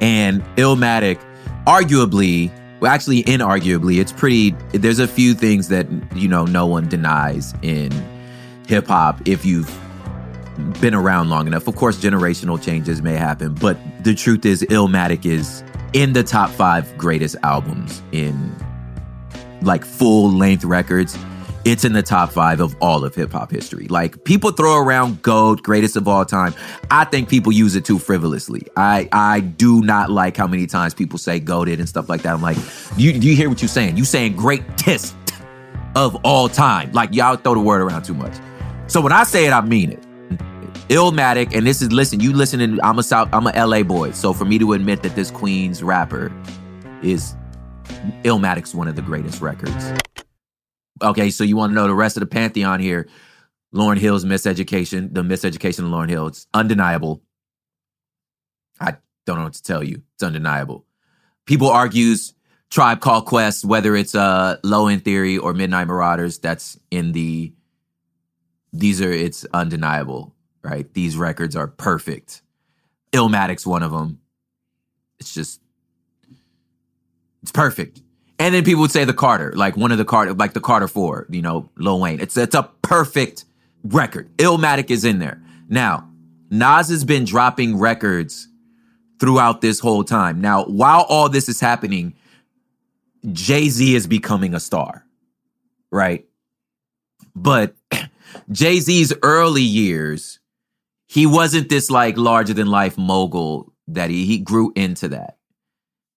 And 0.00 0.42
Illmatic, 0.56 1.20
arguably, 1.66 2.50
well, 2.80 2.92
actually, 2.92 3.24
inarguably, 3.24 4.00
it's 4.00 4.12
pretty. 4.12 4.50
There's 4.72 5.00
a 5.00 5.08
few 5.08 5.34
things 5.34 5.68
that 5.68 5.86
you 6.14 6.28
know 6.28 6.44
no 6.44 6.66
one 6.66 6.88
denies 6.88 7.54
in 7.62 7.90
hip 8.66 8.86
hop 8.86 9.26
if 9.26 9.44
you've 9.44 9.68
been 10.80 10.94
around 10.94 11.30
long 11.30 11.46
enough. 11.46 11.66
Of 11.68 11.76
course, 11.76 11.98
generational 11.98 12.60
changes 12.62 13.02
may 13.02 13.14
happen, 13.14 13.54
but 13.54 13.78
the 14.04 14.14
truth 14.14 14.44
is, 14.44 14.62
Illmatic 14.62 15.24
is 15.24 15.62
in 15.92 16.12
the 16.12 16.22
top 16.22 16.50
five 16.50 16.96
greatest 16.98 17.36
albums 17.42 18.02
in 18.12 18.54
like 19.62 19.84
full 19.84 20.30
length 20.30 20.64
records. 20.64 21.16
It's 21.64 21.84
in 21.84 21.92
the 21.92 22.02
top 22.02 22.30
five 22.30 22.60
of 22.60 22.76
all 22.80 23.04
of 23.04 23.14
hip 23.14 23.32
hop 23.32 23.50
history. 23.50 23.88
Like 23.88 24.24
people 24.24 24.52
throw 24.52 24.78
around 24.78 25.22
GOAT, 25.22 25.62
greatest 25.62 25.96
of 25.96 26.08
all 26.08 26.24
time. 26.24 26.54
I 26.90 27.04
think 27.04 27.28
people 27.28 27.52
use 27.52 27.76
it 27.76 27.84
too 27.84 27.98
frivolously. 27.98 28.62
I 28.76 29.08
I 29.12 29.40
do 29.40 29.82
not 29.82 30.10
like 30.10 30.36
how 30.36 30.46
many 30.46 30.66
times 30.66 30.94
people 30.94 31.18
say 31.18 31.40
goaded 31.40 31.78
and 31.78 31.88
stuff 31.88 32.08
like 32.08 32.22
that. 32.22 32.32
I'm 32.32 32.42
like, 32.42 32.56
you 32.96 33.12
do 33.12 33.26
you 33.28 33.36
hear 33.36 33.48
what 33.48 33.60
you're 33.60 33.68
saying? 33.68 33.96
You 33.96 34.04
saying 34.04 34.36
greatest 34.36 35.14
of 35.94 36.14
all 36.24 36.48
time. 36.48 36.92
Like 36.92 37.14
y'all 37.14 37.36
throw 37.36 37.54
the 37.54 37.60
word 37.60 37.82
around 37.82 38.04
too 38.04 38.14
much. 38.14 38.34
So 38.86 39.00
when 39.02 39.12
I 39.12 39.24
say 39.24 39.46
it, 39.46 39.52
I 39.52 39.60
mean 39.60 39.92
it. 39.92 40.07
Illmatic, 40.88 41.54
and 41.54 41.66
this 41.66 41.82
is 41.82 41.92
listen, 41.92 42.18
you 42.18 42.32
listening, 42.32 42.78
I'm 42.82 42.98
a 42.98 43.02
South, 43.02 43.28
I'm 43.34 43.46
a 43.46 43.52
LA 43.52 43.82
boy. 43.82 44.12
So 44.12 44.32
for 44.32 44.46
me 44.46 44.58
to 44.58 44.72
admit 44.72 45.02
that 45.02 45.14
this 45.14 45.30
Queens 45.30 45.82
rapper 45.82 46.32
is 47.02 47.36
Illmatic's 48.24 48.74
one 48.74 48.88
of 48.88 48.96
the 48.96 49.02
greatest 49.02 49.42
records. 49.42 49.92
Okay, 51.02 51.28
so 51.28 51.44
you 51.44 51.56
want 51.56 51.72
to 51.72 51.74
know 51.74 51.86
the 51.86 51.94
rest 51.94 52.16
of 52.16 52.22
the 52.22 52.26
pantheon 52.26 52.80
here. 52.80 53.06
Lauryn 53.74 53.98
Hill's 53.98 54.24
miseducation, 54.24 55.12
the 55.12 55.22
miseducation 55.22 55.80
of 55.80 55.90
Lauryn 55.90 56.08
Hill, 56.08 56.28
it's 56.28 56.46
undeniable. 56.54 57.20
I 58.80 58.96
don't 59.26 59.36
know 59.36 59.44
what 59.44 59.52
to 59.54 59.62
tell 59.62 59.84
you. 59.84 60.00
It's 60.14 60.22
undeniable. 60.22 60.86
People 61.44 61.68
argues 61.68 62.32
Tribe 62.70 63.00
Called 63.00 63.26
Quest, 63.26 63.62
whether 63.62 63.94
it's 63.94 64.14
uh 64.14 64.56
Low 64.64 64.86
End 64.86 65.04
Theory 65.04 65.36
or 65.36 65.52
Midnight 65.52 65.86
Marauders, 65.86 66.38
that's 66.38 66.78
in 66.90 67.12
the 67.12 67.52
these 68.72 69.02
are 69.02 69.12
it's 69.12 69.44
undeniable 69.52 70.34
right? 70.62 70.92
These 70.94 71.16
records 71.16 71.56
are 71.56 71.66
perfect. 71.66 72.42
Illmatic's 73.12 73.66
one 73.66 73.82
of 73.82 73.90
them. 73.90 74.20
It's 75.18 75.34
just, 75.34 75.60
it's 77.42 77.52
perfect. 77.52 78.02
And 78.38 78.54
then 78.54 78.64
people 78.64 78.82
would 78.82 78.90
say 78.92 79.04
the 79.04 79.14
Carter, 79.14 79.52
like 79.56 79.76
one 79.76 79.90
of 79.90 79.98
the 79.98 80.04
Carter, 80.04 80.32
like 80.32 80.52
the 80.52 80.60
Carter 80.60 80.86
Four, 80.86 81.26
you 81.28 81.42
know, 81.42 81.70
Lil 81.76 81.98
Wayne. 81.98 82.20
It's 82.20 82.36
it's 82.36 82.54
a 82.54 82.70
perfect 82.82 83.44
record. 83.82 84.34
Illmatic 84.36 84.90
is 84.90 85.04
in 85.04 85.18
there. 85.18 85.42
Now, 85.68 86.08
Nas 86.50 86.88
has 86.88 87.04
been 87.04 87.24
dropping 87.24 87.78
records 87.78 88.48
throughout 89.18 89.60
this 89.60 89.80
whole 89.80 90.04
time. 90.04 90.40
Now, 90.40 90.64
while 90.64 91.04
all 91.08 91.28
this 91.28 91.48
is 91.48 91.60
happening, 91.60 92.14
Jay 93.32 93.68
Z 93.68 93.94
is 93.94 94.06
becoming 94.06 94.54
a 94.54 94.60
star, 94.60 95.04
right? 95.90 96.24
But 97.34 97.74
Jay 98.52 98.78
Z's 98.78 99.12
early 99.22 99.62
years, 99.62 100.37
he 101.08 101.26
wasn't 101.26 101.68
this 101.68 101.90
like 101.90 102.16
larger 102.16 102.54
than 102.54 102.68
life 102.68 102.96
mogul 102.96 103.72
that 103.88 104.10
he 104.10 104.26
he 104.26 104.38
grew 104.38 104.72
into 104.76 105.08
that. 105.08 105.38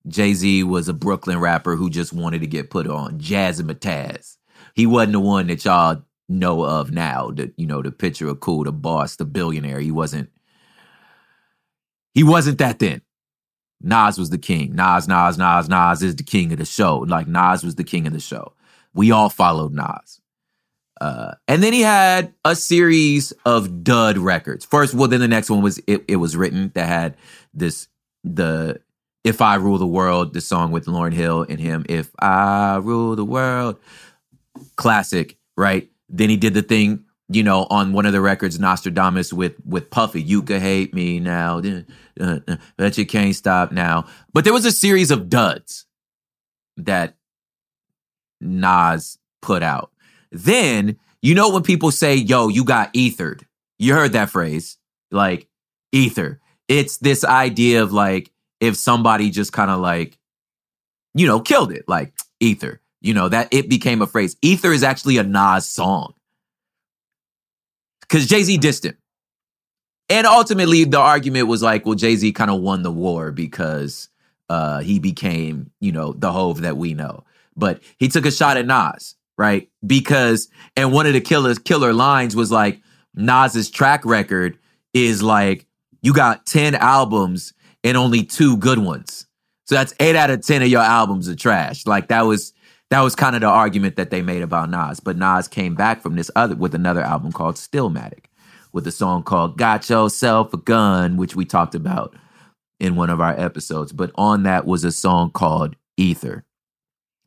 Jay 0.08 0.34
Z 0.34 0.64
was 0.64 0.88
a 0.88 0.94
Brooklyn 0.94 1.40
rapper 1.40 1.76
who 1.76 1.90
just 1.90 2.14
wanted 2.14 2.42
to 2.42 2.48
get 2.48 2.70
put 2.70 2.88
on 2.88 3.20
Jazzmatazz. 3.20 4.38
He 4.76 4.86
wasn't 4.86 5.14
the 5.14 5.20
one 5.20 5.48
that 5.48 5.64
y'all 5.64 6.04
know 6.28 6.64
of 6.64 6.92
now. 6.92 7.32
The 7.32 7.54
you 7.56 7.66
know 7.66 7.82
the 7.82 7.92
picture 7.92 8.28
of 8.28 8.40
cool, 8.42 8.66
the 8.66 8.72
boss, 8.72 9.16
the 9.16 9.26
billionaire. 9.26 9.80
He 9.80 9.92
wasn't. 9.92 10.30
He 12.14 12.24
wasn't 12.24 12.58
that 12.58 12.80
then. 12.80 13.02
Nas 13.82 14.18
was 14.18 14.30
the 14.30 14.38
king. 14.38 14.76
Nas, 14.76 15.08
Nas, 15.08 15.38
Nas, 15.38 15.70
Nas 15.70 16.04
is 16.04 16.16
the 16.16 16.24
king 16.24 16.52
of 16.52 16.60
the 16.60 16.66
show. 16.66 17.00
Like 17.00 17.28
Nas 17.28 17.64
was 17.64 17.76
the 17.76 17.84
king 17.84 18.06
of 18.06 18.14
the 18.14 18.20
show. 18.20 18.54
We 18.94 19.12
all 19.12 19.30
followed 19.30 19.74
Nas. 19.74 20.21
Uh, 21.02 21.34
and 21.48 21.64
then 21.64 21.74
he 21.74 21.82
had 21.82 22.32
a 22.46 22.56
series 22.56 23.34
of 23.44 23.84
dud 23.84 24.20
records. 24.20 24.64
First, 24.64 24.94
well, 24.94 25.08
then 25.08 25.20
the 25.20 25.28
next 25.28 25.50
one 25.50 25.64
was 25.64 25.80
it, 25.88 26.06
it 26.08 26.18
was 26.18 26.38
written 26.38 26.72
that 26.76 26.88
had 26.88 27.18
this 27.56 27.88
the 28.24 28.80
If 29.24 29.42
I 29.42 29.56
Rule 29.56 29.80
the 29.80 29.88
World, 29.88 30.36
the 30.36 30.42
song 30.42 30.72
with 30.72 30.86
Lauryn 30.86 31.14
Hill 31.14 31.44
and 31.50 31.60
him, 31.60 31.88
If 31.90 32.12
I 32.20 32.76
Rule 32.76 33.16
the 33.16 33.26
World. 33.26 33.78
Classic, 34.76 35.38
right? 35.58 35.90
Then 36.08 36.30
he 36.30 36.38
did 36.38 36.54
the 36.54 36.62
thing, 36.62 37.06
you 37.30 37.42
know, 37.42 37.66
on 37.72 37.94
one 37.94 38.06
of 38.06 38.14
the 38.14 38.22
records, 38.22 38.60
Nostradamus 38.60 39.34
with 39.34 39.56
with 39.66 39.90
Puffy. 39.90 40.22
You 40.22 40.44
could 40.44 40.62
hate 40.62 40.94
me 40.94 41.20
now, 41.20 41.62
but 42.78 42.98
you 42.98 43.06
can't 43.08 43.36
stop 43.36 43.72
now. 43.72 44.06
But 44.34 44.44
there 44.44 44.54
was 44.54 44.66
a 44.66 44.72
series 44.72 45.10
of 45.10 45.30
duds 45.30 45.88
that 46.78 47.16
Nas 48.40 49.18
put 49.42 49.64
out. 49.64 49.91
Then, 50.32 50.98
you 51.22 51.36
know, 51.36 51.50
when 51.50 51.64
people 51.64 51.92
say, 51.92 52.16
yo, 52.16 52.48
you 52.48 52.64
got 52.64 52.96
ethered, 52.96 53.46
you 53.78 53.94
heard 53.94 54.14
that 54.14 54.30
phrase, 54.30 54.78
like 55.12 55.48
ether. 55.92 56.40
It's 56.68 56.98
this 56.98 57.24
idea 57.24 57.84
of 57.84 57.92
like, 57.92 58.32
if 58.60 58.76
somebody 58.76 59.30
just 59.30 59.52
kind 59.52 59.70
of 59.70 59.80
like, 59.80 60.18
you 61.14 61.28
know, 61.28 61.40
killed 61.40 61.72
it, 61.72 61.84
like 61.88 62.14
ether, 62.40 62.82
you 63.02 63.14
know, 63.14 63.28
that 63.30 63.50
it 63.52 63.70
became 63.70 64.02
a 64.02 64.08
phrase. 64.08 64.38
Ether 64.42 64.72
is 64.72 64.84
actually 64.84 65.18
a 65.18 65.24
Nas 65.24 65.68
song. 65.68 66.14
Cause 68.08 68.26
Jay 68.26 68.44
Z 68.44 68.58
distant. 68.58 68.98
And 70.10 70.28
ultimately, 70.28 70.84
the 70.84 71.00
argument 71.00 71.48
was 71.48 71.64
like, 71.64 71.86
well, 71.86 71.96
Jay 71.96 72.18
Z 72.18 72.34
kind 72.34 72.52
of 72.52 72.60
won 72.60 72.84
the 72.84 72.92
war 72.92 73.32
because 73.32 74.10
uh, 74.50 74.80
he 74.80 75.00
became, 75.00 75.72
you 75.80 75.94
know, 75.94 76.12
the 76.12 76.32
Hove 76.32 76.62
that 76.62 76.76
we 76.76 76.94
know. 76.94 77.24
But 77.56 77.82
he 77.98 78.10
took 78.10 78.26
a 78.26 78.32
shot 78.32 78.58
at 78.58 78.66
Nas 78.66 79.16
right? 79.38 79.70
Because 79.86 80.50
and 80.76 80.92
one 80.92 81.06
of 81.08 81.14
the 81.14 81.22
killer 81.22 81.56
killer 81.56 81.94
lines 81.94 82.36
was 82.36 82.52
like 82.52 82.82
Nas's 83.14 83.70
track 83.70 84.06
record 84.06 84.58
is 84.94 85.22
like 85.22 85.66
you 86.02 86.14
got 86.14 86.46
10 86.46 86.76
albums 86.76 87.54
and 87.84 87.98
only 87.98 88.24
two 88.24 88.58
good 88.58 88.80
ones. 88.80 89.28
So 89.66 89.76
that's 89.76 89.94
8 90.00 90.16
out 90.16 90.30
of 90.30 90.46
10 90.46 90.64
of 90.64 90.68
your 90.68 90.82
albums 90.82 91.30
are 91.30 91.36
trash. 91.36 91.86
Like 91.86 92.10
that 92.10 92.22
was 92.22 92.54
that 92.90 93.02
was 93.02 93.16
kind 93.16 93.36
of 93.36 93.42
the 93.42 93.48
argument 93.48 93.96
that 93.96 94.10
they 94.10 94.22
made 94.22 94.42
about 94.42 94.70
Nas, 94.70 95.00
but 95.00 95.18
Nas 95.18 95.48
came 95.48 95.76
back 95.76 96.02
from 96.02 96.16
this 96.16 96.30
other 96.36 96.56
with 96.56 96.76
another 96.76 97.02
album 97.02 97.32
called 97.32 97.56
Stillmatic 97.56 98.26
with 98.74 98.86
a 98.88 98.92
song 98.92 99.24
called 99.24 99.58
Got 99.58 99.90
Yourself 99.90 100.54
a 100.54 100.58
Gun, 100.58 101.18
which 101.18 101.36
we 101.36 101.46
talked 101.46 101.76
about 101.76 102.16
in 102.80 102.96
one 102.96 103.10
of 103.10 103.22
our 103.22 103.38
episodes. 103.40 103.92
But 103.92 104.12
on 104.16 104.44
that 104.44 104.66
was 104.66 104.84
a 104.84 104.92
song 104.92 105.32
called 105.32 105.76
Ether. 105.98 106.44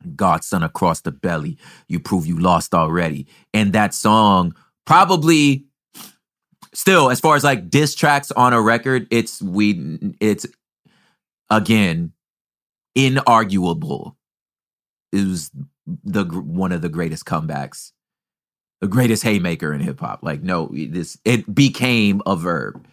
Godson 0.05 0.63
across 0.63 1.01
the 1.01 1.11
belly. 1.11 1.57
You 1.87 1.99
prove 1.99 2.25
you 2.25 2.37
lost 2.37 2.73
already. 2.73 3.27
And 3.53 3.73
that 3.73 3.93
song 3.93 4.55
probably 4.85 5.65
still, 6.73 7.09
as 7.09 7.19
far 7.19 7.35
as 7.35 7.43
like 7.43 7.69
diss 7.69 7.95
tracks 7.95 8.31
on 8.31 8.53
a 8.53 8.61
record, 8.61 9.07
it's 9.09 9.41
we 9.41 9.97
it's 10.19 10.45
again 11.49 12.13
inarguable. 12.97 14.15
It 15.11 15.27
was 15.27 15.51
the 16.03 16.25
one 16.25 16.71
of 16.71 16.81
the 16.81 16.89
greatest 16.89 17.25
comebacks, 17.25 17.91
the 18.81 18.87
greatest 18.87 19.23
haymaker 19.23 19.73
in 19.73 19.81
hip 19.81 19.99
hop. 19.99 20.19
Like 20.21 20.43
no, 20.43 20.69
this 20.73 21.17
it 21.25 21.53
became 21.53 22.21
a 22.25 22.35
verb 22.35 22.85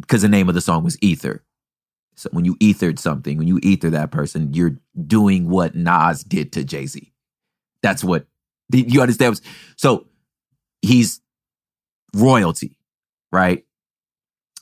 because 0.00 0.22
the 0.22 0.28
name 0.28 0.48
of 0.48 0.54
the 0.54 0.60
song 0.60 0.84
was 0.84 0.98
Ether. 1.00 1.42
So 2.16 2.30
when 2.32 2.44
you 2.44 2.56
ethered 2.60 2.98
something, 2.98 3.36
when 3.36 3.46
you 3.46 3.60
ether 3.62 3.90
that 3.90 4.10
person, 4.10 4.54
you're 4.54 4.78
doing 5.06 5.48
what 5.48 5.74
Nas 5.74 6.24
did 6.24 6.52
to 6.52 6.64
Jay 6.64 6.86
Z. 6.86 7.12
That's 7.82 8.02
what 8.02 8.26
you 8.72 9.00
understand. 9.00 9.40
So 9.76 10.06
he's 10.80 11.20
royalty, 12.14 12.78
right? 13.30 13.64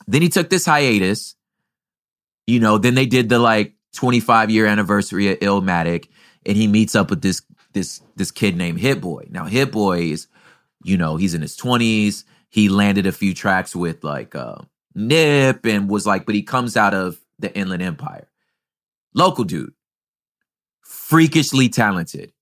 Then 0.07 0.23
he 0.23 0.29
took 0.29 0.51
this 0.51 0.67
hiatus. 0.67 1.37
You 2.47 2.61
know, 2.61 2.77
then 2.77 2.95
they 2.95 3.07
did 3.07 3.29
the 3.29 3.39
like 3.39 3.75
25 3.95 4.51
year 4.51 4.67
anniversary 4.67 5.29
of 5.33 5.39
Illmatic, 5.39 6.09
and 6.45 6.57
he 6.57 6.67
meets 6.67 6.95
up 6.95 7.09
with 7.09 7.23
this 7.23 7.43
this 7.73 8.03
this 8.17 8.31
kid 8.31 8.57
named 8.57 8.81
Hit 8.81 9.01
Boy. 9.01 9.29
Now 9.31 9.45
Hit 9.45 9.73
Boy 9.73 10.11
is, 10.11 10.27
you 10.83 10.99
know, 10.99 11.17
he's 11.17 11.35
in 11.35 11.41
his 11.41 11.57
20s. 11.57 12.25
He 12.51 12.69
landed 12.69 13.07
a 13.07 13.13
few 13.13 13.33
tracks 13.33 13.75
with 13.75 14.05
like 14.05 14.35
uh, 14.35 14.59
Nip 14.95 15.65
and 15.65 15.89
was 15.89 16.07
like, 16.07 16.27
but 16.27 16.35
he 16.35 16.43
comes 16.43 16.77
out 16.77 16.95
of 16.95 17.19
the 17.39 17.57
Inland 17.57 17.83
Empire. 17.83 18.29
Local 19.15 19.45
dude, 19.45 19.75
freakishly 20.83 21.69
talented. 21.69 22.33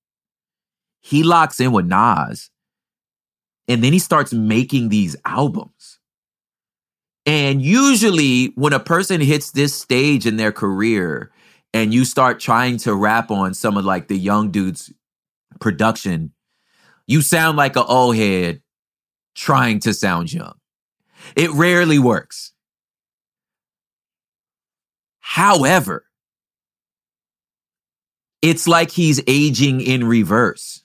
He 1.01 1.23
locks 1.23 1.61
in 1.61 1.73
with 1.73 1.87
Nas 1.87 2.51
and 3.69 3.83
then 3.83 3.93
he 3.93 3.99
starts 3.99 4.33
making 4.33 4.89
these 4.89 5.17
albums. 5.25 5.99
And 7.25 7.63
usually, 7.63 8.47
when 8.57 8.73
a 8.73 8.81
person 8.81 9.21
hits 9.21 9.53
this 9.53 9.75
stage 9.75 10.27
in 10.27 10.37
their 10.37 10.53
career 10.53 11.31
and 11.73 11.95
you 11.95 12.05
start 12.05 12.41
trying 12.41 12.79
to 12.79 12.95
rap 12.95 13.31
on 13.31 13.55
some 13.55 13.77
of 13.77 13.85
like 13.85 14.09
the 14.09 14.19
young 14.19 14.51
dudes' 14.51 14.93
production, 15.61 16.33
you 17.07 17.23
sound 17.23 17.57
like 17.57 17.77
an 17.77 17.85
old 17.87 18.17
head 18.17 18.63
trying 19.35 19.79
to 19.81 19.95
sound 19.95 20.33
young. 20.33 20.55
It 21.37 21.51
rarely 21.53 21.99
works. 21.99 22.52
However, 25.23 26.05
it's 28.43 28.69
like 28.69 28.91
he's 28.91 29.23
aging 29.27 29.81
in 29.81 30.05
reverse. 30.05 30.83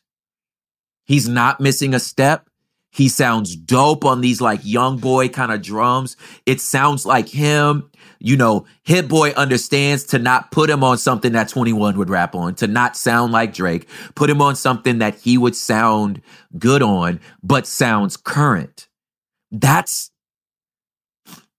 He's 1.06 1.28
not 1.28 1.60
missing 1.60 1.94
a 1.94 2.00
step. 2.00 2.48
He 2.92 3.10
sounds 3.10 3.56
dope 3.56 4.06
on 4.06 4.22
these 4.22 4.40
like 4.40 4.62
young 4.64 5.00
boy 5.00 5.30
kind 5.30 5.52
of 5.52 5.62
drums. 5.62 6.16
It 6.46 6.62
sounds 6.62 7.06
like 7.06 7.28
him. 7.28 7.90
You 8.20 8.38
know, 8.38 8.66
Hit 8.84 9.08
Boy 9.08 9.32
understands 9.32 10.04
to 10.06 10.20
not 10.20 10.52
put 10.52 10.70
him 10.70 10.84
on 10.84 10.98
something 10.98 11.34
that 11.34 11.50
21 11.50 11.98
would 11.98 12.10
rap 12.10 12.34
on, 12.34 12.56
to 12.56 12.68
not 12.68 12.98
sound 12.98 13.32
like 13.32 13.54
Drake, 13.54 13.88
put 14.16 14.30
him 14.30 14.42
on 14.42 14.56
something 14.56 14.98
that 15.00 15.16
he 15.16 15.38
would 15.38 15.56
sound 15.56 16.22
good 16.58 16.82
on, 16.82 17.20
but 17.44 17.68
sounds 17.68 18.18
current. 18.18 18.88
That's 19.52 20.10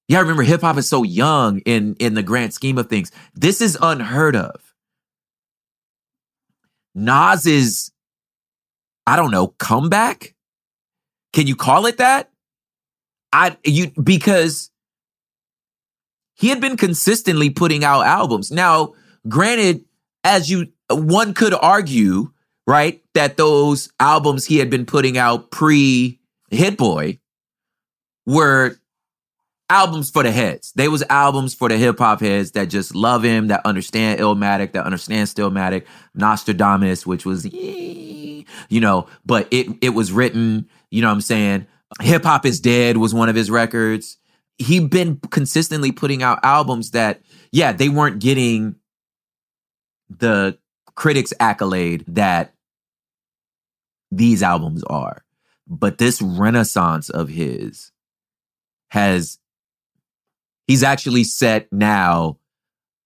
yeah, 0.09 0.21
remember 0.21 0.42
hip 0.42 0.62
hop 0.62 0.79
is 0.79 0.88
so 0.88 1.03
young 1.03 1.59
in 1.61 1.94
in 2.01 2.14
the 2.14 2.23
grand 2.23 2.55
scheme 2.55 2.79
of 2.79 2.88
things. 2.88 3.12
This 3.35 3.61
is 3.61 3.77
unheard 3.81 4.35
of. 4.35 4.75
Nas 6.94 7.47
is, 7.47 7.92
I 9.07 9.16
don't 9.16 9.31
know, 9.31 9.49
comeback. 9.59 10.35
Can 11.35 11.47
you 11.47 11.55
call 11.55 11.87
it 11.87 11.99
that? 11.99 12.31
I 13.33 13.57
you 13.64 13.92
because 14.03 14.71
he 16.35 16.49
had 16.49 16.61
been 16.61 16.79
consistently 16.79 17.51
putting 17.51 17.85
out 17.85 18.07
albums. 18.07 18.51
Now, 18.51 18.94
granted, 19.29 19.85
as 20.25 20.51
you 20.51 20.68
one 20.88 21.35
could 21.35 21.53
argue, 21.53 22.31
right, 22.66 23.03
that 23.12 23.37
those 23.37 23.90
albums 24.01 24.47
he 24.47 24.57
had 24.57 24.71
been 24.71 24.87
putting 24.87 25.18
out 25.18 25.51
pre 25.51 26.18
Hit 26.51 26.79
Boy 26.79 27.18
were 28.25 28.79
albums 29.70 30.11
for 30.11 30.22
the 30.22 30.33
heads. 30.33 30.72
They 30.74 30.88
was 30.88 31.04
albums 31.11 31.54
for 31.54 31.68
the 31.68 31.76
hip 31.76 31.98
hop 31.98 32.20
heads 32.20 32.52
that 32.52 32.66
just 32.66 32.94
love 32.94 33.22
him, 33.22 33.48
that 33.48 33.64
understand 33.64 34.20
Illmatic, 34.20 34.72
that 34.72 34.85
understand 34.85 35.28
Stillmatic, 35.28 35.85
Nostradamus, 36.14 37.07
which 37.07 37.24
was, 37.26 37.44
you 37.44 38.44
know, 38.70 39.07
but 39.26 39.48
it 39.50 39.68
it 39.81 39.90
was 39.90 40.12
written, 40.12 40.68
you 40.90 41.02
know 41.02 41.09
what 41.09 41.14
I'm 41.14 41.20
saying? 41.20 41.66
Hip 42.00 42.24
Hop 42.24 42.44
is 42.44 42.61
Dead 42.61 42.96
was 42.96 43.14
one 43.14 43.28
of 43.28 43.35
his 43.35 43.50
records. 43.50 44.18
He'd 44.59 44.90
been 44.90 45.16
consistently 45.31 45.92
putting 45.92 46.22
out 46.22 46.40
albums 46.42 46.90
that, 46.90 47.22
yeah, 47.52 47.72
they 47.72 47.88
weren't 47.88 48.18
getting 48.20 48.76
the 50.11 50.59
critics' 50.94 51.33
accolade 51.40 52.04
that 52.09 52.54
these 54.11 54.42
albums 54.42 54.83
are. 54.85 55.24
But 55.66 55.98
this 55.98 56.20
renaissance 56.20 57.09
of 57.09 57.28
his 57.28 57.92
has 58.90 59.38
he's 60.68 60.85
actually 60.85 61.24
set 61.24 61.72
now 61.72 62.38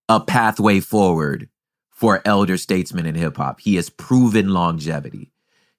a 0.09 0.21
pathway 0.21 0.81
forward 0.81 1.49
for 1.91 2.21
elder 2.25 2.59
statesmen 2.59 3.07
in 3.07 3.15
hip 3.15 3.37
hop. 3.37 3.61
He 3.61 3.77
has 3.77 3.89
proven 3.89 4.51
longevity. 4.51 5.31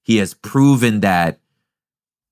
He 0.02 0.18
has 0.18 0.34
proven 0.34 1.02
that 1.02 1.40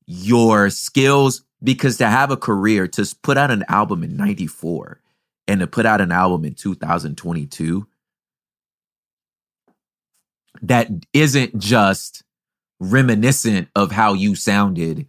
your 0.07 0.69
skills, 0.69 1.43
because 1.61 1.97
to 1.97 2.07
have 2.07 2.31
a 2.31 2.37
career, 2.37 2.87
to 2.87 3.15
put 3.21 3.37
out 3.37 3.51
an 3.51 3.63
album 3.67 4.03
in 4.03 4.17
94 4.17 4.99
and 5.47 5.59
to 5.59 5.67
put 5.67 5.85
out 5.85 6.01
an 6.01 6.11
album 6.11 6.45
in 6.45 6.55
2022, 6.55 7.85
that 10.61 10.89
isn't 11.13 11.59
just 11.59 12.23
reminiscent 12.79 13.67
of 13.75 13.91
how 13.91 14.13
you 14.13 14.35
sounded. 14.35 15.07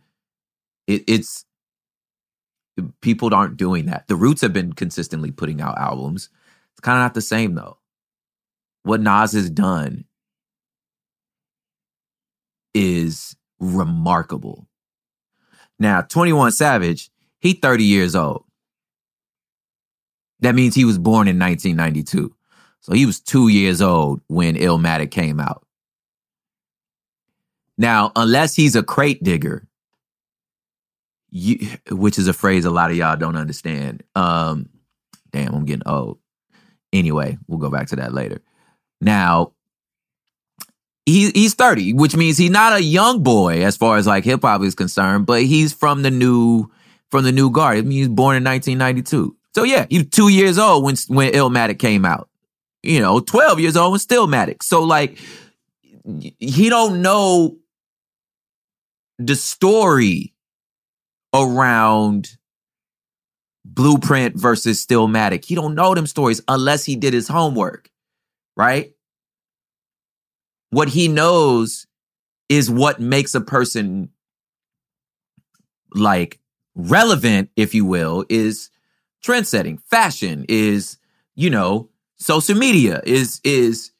It, 0.87 1.05
it's 1.07 1.45
people 3.01 3.35
aren't 3.35 3.57
doing 3.57 3.87
that. 3.87 4.07
The 4.09 4.17
Roots 4.17 4.41
have 4.43 4.53
been 4.53 4.73
consistently 4.73 5.31
putting 5.31 5.61
out 5.61 5.79
albums. 5.79 6.29
It's 6.73 6.81
kind 6.81 6.99
of 6.99 7.03
not 7.03 7.15
the 7.15 7.21
same 7.21 7.55
though. 7.55 7.79
What 8.83 9.01
Nas 9.01 9.33
has 9.33 9.51
done 9.51 10.05
is 12.75 13.37
remarkable. 13.61 14.67
Now, 15.79 16.03
21 16.03 16.53
Savage, 16.53 17.11
he 17.41 17.55
30 17.55 17.85
years 17.85 18.15
old. 18.15 18.45
That 20.41 20.55
means 20.55 20.75
he 20.75 20.85
was 20.85 20.99
born 20.99 21.29
in 21.29 21.39
1992. 21.39 22.35
So 22.81 22.93
he 22.93 23.07
was 23.07 23.21
two 23.21 23.49
years 23.49 23.81
old 23.81 24.21
when 24.27 24.57
Illmatic 24.57 25.11
came 25.11 25.39
out. 25.39 25.65
Now, 27.79 28.13
unless 28.17 28.55
he's 28.55 28.77
a 28.77 28.83
crate 28.83 29.23
digger, 29.23 29.67
you, 31.33 31.67
which 31.91 32.19
is 32.19 32.29
a 32.29 32.35
phrase 32.35 32.67
a 32.67 32.71
lot 32.71 32.91
of 32.91 32.97
y'all 32.97 33.17
don't 33.17 33.37
understand. 33.37 34.05
Um, 34.15 34.69
damn, 35.33 35.55
I'm 35.55 35.65
getting 35.65 35.89
old. 35.89 36.19
Anyway, 36.93 37.39
we'll 37.49 37.59
go 37.59 37.71
back 37.71 37.89
to 37.89 37.97
that 37.97 38.13
later. 38.13 38.43
Now, 39.01 39.55
he, 41.07 41.31
he's 41.31 41.55
30, 41.55 41.95
which 41.95 42.15
means 42.15 42.37
he's 42.37 42.51
not 42.51 42.75
a 42.75 42.83
young 42.83 43.23
boy 43.23 43.65
as 43.65 43.79
far 43.79 43.97
as 43.97 44.07
like 44.07 44.25
hip 44.25 44.43
hop 44.43 44.63
is 44.63 44.75
concerned, 44.75 45.25
but 45.25 45.43
he's 45.43 45.73
from 45.73 46.03
the 46.03 46.11
new 46.11 46.71
from 47.11 47.25
the 47.25 47.33
new 47.33 47.51
guard. 47.51 47.79
I 47.79 47.81
mean, 47.81 47.93
he 47.93 48.01
was 48.01 48.09
born 48.09 48.37
in 48.37 48.45
1992. 48.45 49.37
So 49.55 49.65
yeah, 49.65 49.87
he 49.89 49.99
was 49.99 50.09
two 50.11 50.29
years 50.29 50.59
old 50.59 50.85
when 50.85 50.97
when 51.09 51.33
Illmatic 51.33 51.79
came 51.79 52.05
out. 52.05 52.29
You 52.83 53.01
know, 53.01 53.21
12 53.21 53.59
years 53.59 53.77
old 53.77 53.95
and 53.95 54.01
still 54.01 54.27
Stillmatic. 54.27 54.63
So 54.63 54.83
like 54.83 55.19
he 56.39 56.69
don't 56.69 57.01
know 57.01 57.57
the 59.19 59.37
story 59.37 60.33
around 61.35 62.37
Blueprint 63.65 64.37
versus 64.37 64.85
Stillmatic. 64.85 65.45
He 65.45 65.55
don't 65.55 65.75
know 65.75 65.95
them 65.95 66.07
stories 66.07 66.41
unless 66.49 66.85
he 66.85 66.97
did 66.97 67.15
his 67.15 67.29
homework, 67.29 67.91
right? 68.57 68.93
What 70.71 70.89
he 70.89 71.09
knows 71.09 71.87
is 72.49 72.71
what 72.71 73.01
makes 73.01 73.35
a 73.35 73.41
person 73.41 74.11
like 75.95 76.41
relevant, 76.75 77.51
if 77.57 77.75
you 77.75 77.85
will, 77.85 78.25
is 78.29 78.71
trend 79.23 79.47
setting. 79.47 79.79
Fashion 79.79 80.45
is, 80.49 80.99
you 81.35 81.51
know, 81.51 81.89
social 82.17 82.57
media 82.57 83.01
is 83.05 83.41
is 83.45 83.92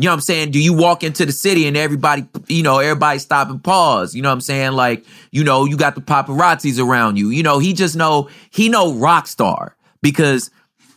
you 0.00 0.06
know 0.06 0.12
what 0.12 0.14
I'm 0.14 0.20
saying? 0.22 0.50
Do 0.50 0.58
you 0.58 0.72
walk 0.72 1.04
into 1.04 1.26
the 1.26 1.32
city 1.32 1.66
and 1.66 1.76
everybody, 1.76 2.26
you 2.48 2.62
know, 2.62 2.78
everybody 2.78 3.18
stop 3.18 3.50
and 3.50 3.62
pause? 3.62 4.14
You 4.14 4.22
know 4.22 4.30
what 4.30 4.34
I'm 4.34 4.40
saying? 4.40 4.72
Like, 4.72 5.04
you 5.30 5.44
know, 5.44 5.66
you 5.66 5.76
got 5.76 5.94
the 5.94 6.00
paparazzis 6.00 6.82
around 6.82 7.18
you. 7.18 7.28
You 7.28 7.42
know, 7.42 7.58
he 7.58 7.74
just 7.74 7.96
know, 7.96 8.30
he 8.48 8.70
know 8.70 8.94
rock 8.94 9.26
star 9.26 9.76
because 10.00 10.50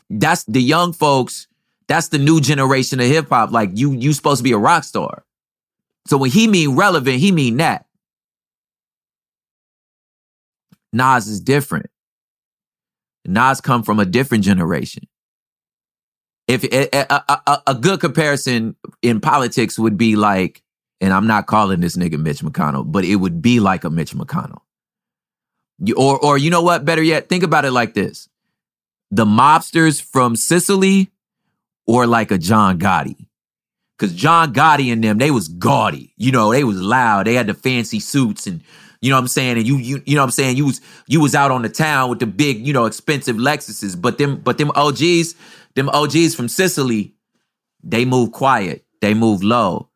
that's 0.09 0.45
the 0.45 0.61
young 0.61 0.93
folks, 0.93 1.47
that's 1.87 2.07
the 2.07 2.17
new 2.17 2.39
generation 2.39 3.01
of 3.01 3.07
hip 3.07 3.27
hop. 3.27 3.51
Like 3.51 3.71
you, 3.73 3.91
you 3.91 4.13
supposed 4.13 4.39
to 4.39 4.43
be 4.43 4.53
a 4.53 4.57
rock 4.57 4.85
star. 4.85 5.25
So 6.07 6.15
when 6.15 6.31
he 6.31 6.47
mean 6.47 6.77
relevant, 6.77 7.17
he 7.17 7.33
mean 7.33 7.57
that. 7.57 7.85
Nas 10.93 11.27
is 11.27 11.41
different. 11.41 11.87
Nas 13.25 13.59
come 13.59 13.83
from 13.83 13.99
a 13.99 14.05
different 14.05 14.45
generation 14.45 15.07
if 16.47 16.63
a, 16.63 16.89
a, 16.93 17.61
a, 17.67 17.75
good 17.75 17.99
comparison 17.99 18.75
in 19.01 19.21
politics 19.21 19.79
would 19.79 19.97
be 19.97 20.15
like, 20.15 20.61
and 20.99 21.13
I'm 21.13 21.27
not 21.27 21.47
calling 21.47 21.79
this 21.79 21.95
nigga 21.95 22.19
Mitch 22.19 22.39
McConnell, 22.39 22.89
but 22.89 23.05
it 23.05 23.15
would 23.15 23.41
be 23.41 23.59
like 23.59 23.83
a 23.83 23.89
Mitch 23.89 24.13
McConnell. 24.13 24.61
You, 25.79 25.95
or, 25.95 26.17
or 26.19 26.37
you 26.37 26.49
know 26.49 26.61
what? 26.61 26.85
Better 26.85 27.01
yet, 27.01 27.29
think 27.29 27.43
about 27.43 27.65
it 27.65 27.71
like 27.71 27.93
this: 27.93 28.29
the 29.11 29.25
mobsters 29.25 30.01
from 30.01 30.35
Sicily, 30.35 31.11
or 31.87 32.07
like 32.07 32.31
a 32.31 32.37
John 32.37 32.79
Gotti. 32.79 33.27
Cause 33.99 34.13
John 34.13 34.53
Gotti 34.53 34.91
and 34.91 35.03
them, 35.03 35.17
they 35.17 35.31
was 35.31 35.47
gaudy. 35.47 36.13
You 36.17 36.31
know, 36.31 36.51
they 36.51 36.63
was 36.63 36.81
loud. 36.81 37.27
They 37.27 37.35
had 37.35 37.47
the 37.47 37.53
fancy 37.53 37.99
suits 37.99 38.47
and 38.47 38.61
you 39.03 39.09
know 39.09 39.17
what 39.17 39.23
I'm 39.23 39.27
saying? 39.27 39.57
And 39.57 39.67
you 39.67 39.75
you 39.77 40.01
you 40.05 40.15
know 40.15 40.21
what 40.21 40.27
I'm 40.27 40.31
saying? 40.31 40.55
You 40.55 40.65
was 40.65 40.79
you 41.07 41.19
was 41.19 41.35
out 41.35 41.51
on 41.51 41.61
the 41.61 41.67
town 41.67 42.09
with 42.09 42.19
the 42.19 42.25
big, 42.25 42.65
you 42.65 42.71
know, 42.71 42.85
expensive 42.85 43.35
Lexuses. 43.35 44.01
But 44.01 44.17
them 44.17 44.37
but 44.37 44.57
them 44.57 44.71
OGs, 44.75 45.35
them 45.75 45.89
OGs 45.89 46.35
from 46.35 46.47
Sicily, 46.47 47.15
they 47.83 48.05
move 48.05 48.31
quiet. 48.31 48.85
They 49.01 49.13
move 49.13 49.43
low. 49.43 49.89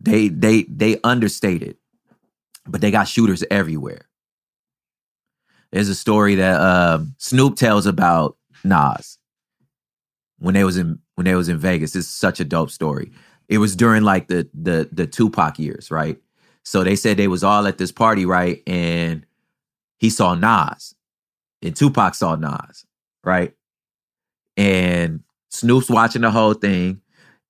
They 0.00 0.28
they 0.28 0.64
they 0.64 1.00
understated. 1.02 1.76
But 2.66 2.80
they 2.80 2.90
got 2.90 3.08
shooters 3.08 3.44
everywhere. 3.50 4.06
There's 5.72 5.88
a 5.88 5.94
story 5.94 6.36
that 6.36 6.60
uh, 6.60 7.00
Snoop 7.18 7.56
tells 7.56 7.86
about 7.86 8.36
Nas 8.64 9.18
when 10.38 10.54
they 10.54 10.64
was 10.64 10.76
in 10.76 10.98
when 11.14 11.24
they 11.24 11.34
was 11.34 11.48
in 11.48 11.58
Vegas. 11.58 11.96
It's 11.96 12.08
such 12.08 12.40
a 12.40 12.44
dope 12.44 12.70
story. 12.70 13.10
It 13.48 13.58
was 13.58 13.76
during 13.76 14.02
like 14.02 14.28
the 14.28 14.48
the 14.54 14.88
the 14.92 15.06
Tupac 15.06 15.58
years, 15.58 15.90
right? 15.90 16.18
So 16.62 16.82
they 16.82 16.96
said 16.96 17.16
they 17.16 17.28
was 17.28 17.44
all 17.44 17.66
at 17.66 17.78
this 17.78 17.92
party, 17.92 18.26
right? 18.26 18.62
And 18.66 19.24
he 19.98 20.10
saw 20.10 20.34
Nas, 20.34 20.94
and 21.62 21.74
Tupac 21.74 22.14
saw 22.14 22.36
Nas, 22.36 22.84
right? 23.24 23.54
And 24.56 25.20
Snoop's 25.50 25.90
watching 25.90 26.22
the 26.22 26.30
whole 26.30 26.54
thing, 26.54 27.00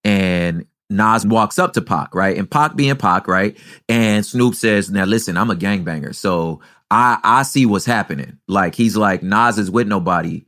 and 0.04 0.66
Nas 0.88 1.26
walks 1.26 1.58
up 1.58 1.72
to 1.74 1.82
Pac, 1.82 2.14
right? 2.14 2.36
And 2.36 2.50
Pac 2.50 2.76
being 2.76 2.96
Pac, 2.96 3.26
right? 3.26 3.56
And 3.88 4.24
Snoop 4.24 4.54
says, 4.54 4.90
Now 4.90 5.04
listen, 5.04 5.36
I'm 5.36 5.50
a 5.50 5.56
gangbanger. 5.56 6.14
So 6.14 6.60
I 6.90 7.18
I 7.22 7.42
see 7.42 7.66
what's 7.66 7.84
happening. 7.84 8.38
Like 8.46 8.74
he's 8.74 8.96
like, 8.96 9.22
Nas 9.22 9.58
is 9.58 9.70
with 9.70 9.88
nobody, 9.88 10.44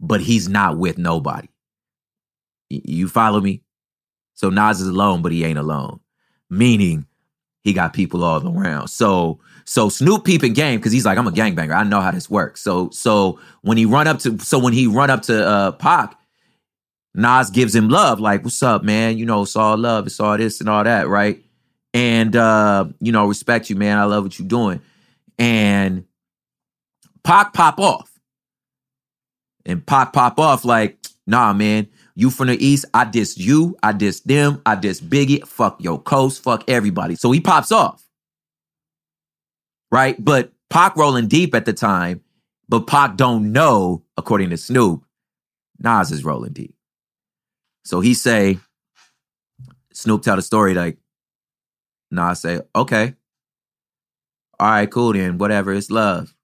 but 0.00 0.20
he's 0.20 0.48
not 0.48 0.76
with 0.78 0.98
nobody. 0.98 1.48
Y- 2.70 2.82
you 2.84 3.08
follow 3.08 3.40
me? 3.40 3.62
So 4.34 4.50
Nas 4.50 4.80
is 4.80 4.88
alone, 4.88 5.22
but 5.22 5.32
he 5.32 5.44
ain't 5.44 5.58
alone. 5.58 6.00
Meaning 6.50 7.06
he 7.62 7.72
got 7.72 7.92
people 7.92 8.24
all 8.24 8.46
around. 8.46 8.88
So 8.88 9.40
so 9.70 9.88
Snoop 9.88 10.24
peeping 10.24 10.52
game 10.52 10.80
because 10.80 10.90
he's 10.90 11.06
like, 11.06 11.16
I'm 11.16 11.28
a 11.28 11.30
gangbanger. 11.30 11.76
I 11.76 11.84
know 11.84 12.00
how 12.00 12.10
this 12.10 12.28
works. 12.28 12.60
So 12.60 12.90
so 12.90 13.38
when 13.62 13.76
he 13.76 13.86
run 13.86 14.08
up 14.08 14.18
to 14.18 14.36
so 14.40 14.58
when 14.58 14.72
he 14.72 14.88
run 14.88 15.10
up 15.10 15.22
to 15.22 15.46
uh 15.46 15.70
Pac, 15.70 16.18
Nas 17.14 17.50
gives 17.50 17.72
him 17.72 17.88
love, 17.88 18.18
like, 18.18 18.42
what's 18.42 18.64
up, 18.64 18.82
man? 18.82 19.16
You 19.16 19.26
know, 19.26 19.42
it's 19.42 19.54
all 19.54 19.78
love, 19.78 20.08
it's 20.08 20.18
all 20.18 20.36
this 20.36 20.58
and 20.58 20.68
all 20.68 20.82
that, 20.82 21.06
right? 21.06 21.44
And 21.94 22.34
uh, 22.34 22.86
you 22.98 23.12
know, 23.12 23.28
respect 23.28 23.70
you, 23.70 23.76
man. 23.76 23.96
I 23.96 24.04
love 24.06 24.24
what 24.24 24.40
you're 24.40 24.48
doing. 24.48 24.80
And 25.38 26.04
Pac 27.22 27.52
pop 27.52 27.78
off. 27.78 28.10
And 29.64 29.86
Pac 29.86 30.12
pop 30.12 30.40
off 30.40 30.64
like, 30.64 30.98
nah, 31.28 31.52
man. 31.52 31.86
You 32.16 32.30
from 32.30 32.48
the 32.48 32.56
East, 32.56 32.86
I 32.92 33.04
diss 33.04 33.38
you, 33.38 33.76
I 33.84 33.92
diss 33.92 34.18
them, 34.18 34.62
I 34.66 34.74
diss 34.74 35.00
Biggie, 35.00 35.46
fuck 35.46 35.80
your 35.80 36.02
coast, 36.02 36.42
fuck 36.42 36.64
everybody. 36.68 37.14
So 37.14 37.30
he 37.30 37.40
pops 37.40 37.70
off. 37.70 38.04
Right? 39.90 40.22
But 40.22 40.52
Pac 40.68 40.96
rolling 40.96 41.26
deep 41.26 41.54
at 41.54 41.64
the 41.64 41.72
time, 41.72 42.22
but 42.68 42.86
Pac 42.86 43.16
don't 43.16 43.52
know, 43.52 44.04
according 44.16 44.50
to 44.50 44.56
Snoop, 44.56 45.04
Nas 45.78 46.12
is 46.12 46.24
rolling 46.24 46.52
deep. 46.52 46.74
So 47.84 48.00
he 48.00 48.14
say, 48.14 48.58
Snoop 49.92 50.22
tell 50.22 50.36
the 50.36 50.42
story 50.42 50.74
like, 50.74 50.98
Nas 52.10 52.40
say, 52.40 52.60
okay. 52.74 53.14
All 54.58 54.68
right, 54.68 54.90
cool 54.90 55.12
then, 55.12 55.38
whatever, 55.38 55.72
it's 55.72 55.90
love. 55.90 56.34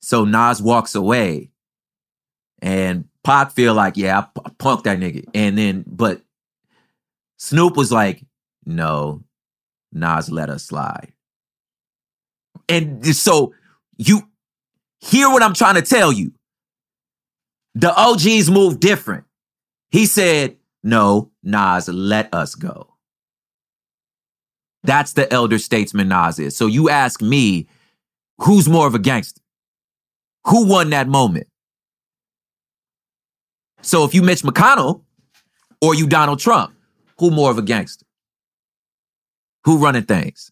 So 0.00 0.24
Nas 0.24 0.62
walks 0.62 0.94
away. 0.94 1.50
And 2.62 3.06
Pac 3.24 3.50
feel 3.50 3.74
like, 3.74 3.96
yeah, 3.96 4.18
I 4.18 4.50
punked 4.50 4.84
that 4.84 4.98
nigga. 4.98 5.24
And 5.34 5.58
then, 5.58 5.84
but 5.86 6.22
Snoop 7.38 7.76
was 7.76 7.92
like, 7.92 8.24
no, 8.64 9.24
Nas 9.92 10.30
let 10.30 10.48
us 10.48 10.64
slide. 10.64 11.12
And 12.68 13.06
so 13.14 13.54
you 13.96 14.28
hear 14.98 15.30
what 15.30 15.42
I'm 15.42 15.54
trying 15.54 15.76
to 15.76 15.82
tell 15.82 16.12
you. 16.12 16.32
The 17.74 17.94
OGs 17.94 18.50
move 18.50 18.80
different. 18.80 19.24
He 19.90 20.06
said, 20.06 20.56
no, 20.82 21.30
Nas, 21.42 21.88
let 21.88 22.32
us 22.34 22.54
go. 22.54 22.94
That's 24.82 25.12
the 25.12 25.30
elder 25.32 25.58
statesman 25.58 26.08
Nas 26.08 26.38
is. 26.38 26.56
So 26.56 26.66
you 26.66 26.88
ask 26.88 27.20
me, 27.20 27.68
who's 28.38 28.68
more 28.68 28.86
of 28.86 28.94
a 28.94 28.98
gangster? 28.98 29.42
Who 30.46 30.66
won 30.66 30.90
that 30.90 31.08
moment? 31.08 31.48
So 33.82 34.04
if 34.04 34.14
you 34.14 34.22
Mitch 34.22 34.42
McConnell 34.42 35.02
or 35.80 35.94
you 35.94 36.06
Donald 36.06 36.38
Trump, 36.38 36.74
who 37.18 37.30
more 37.30 37.50
of 37.50 37.58
a 37.58 37.62
gangster? 37.62 38.06
Who 39.64 39.78
running 39.78 40.04
things? 40.04 40.50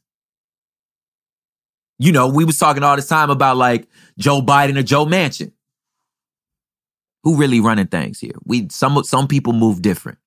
You 1.98 2.12
know, 2.12 2.28
we 2.28 2.44
was 2.44 2.58
talking 2.58 2.82
all 2.82 2.96
this 2.96 3.08
time 3.08 3.30
about 3.30 3.56
like 3.56 3.88
Joe 4.18 4.40
Biden 4.40 4.78
or 4.78 4.82
Joe 4.82 5.06
Manchin. 5.06 5.52
Who 7.22 7.36
really 7.36 7.60
running 7.60 7.86
things 7.86 8.20
here? 8.20 8.34
We 8.44 8.68
some 8.70 9.02
some 9.04 9.28
people 9.28 9.52
move 9.52 9.80
different. 9.80 10.18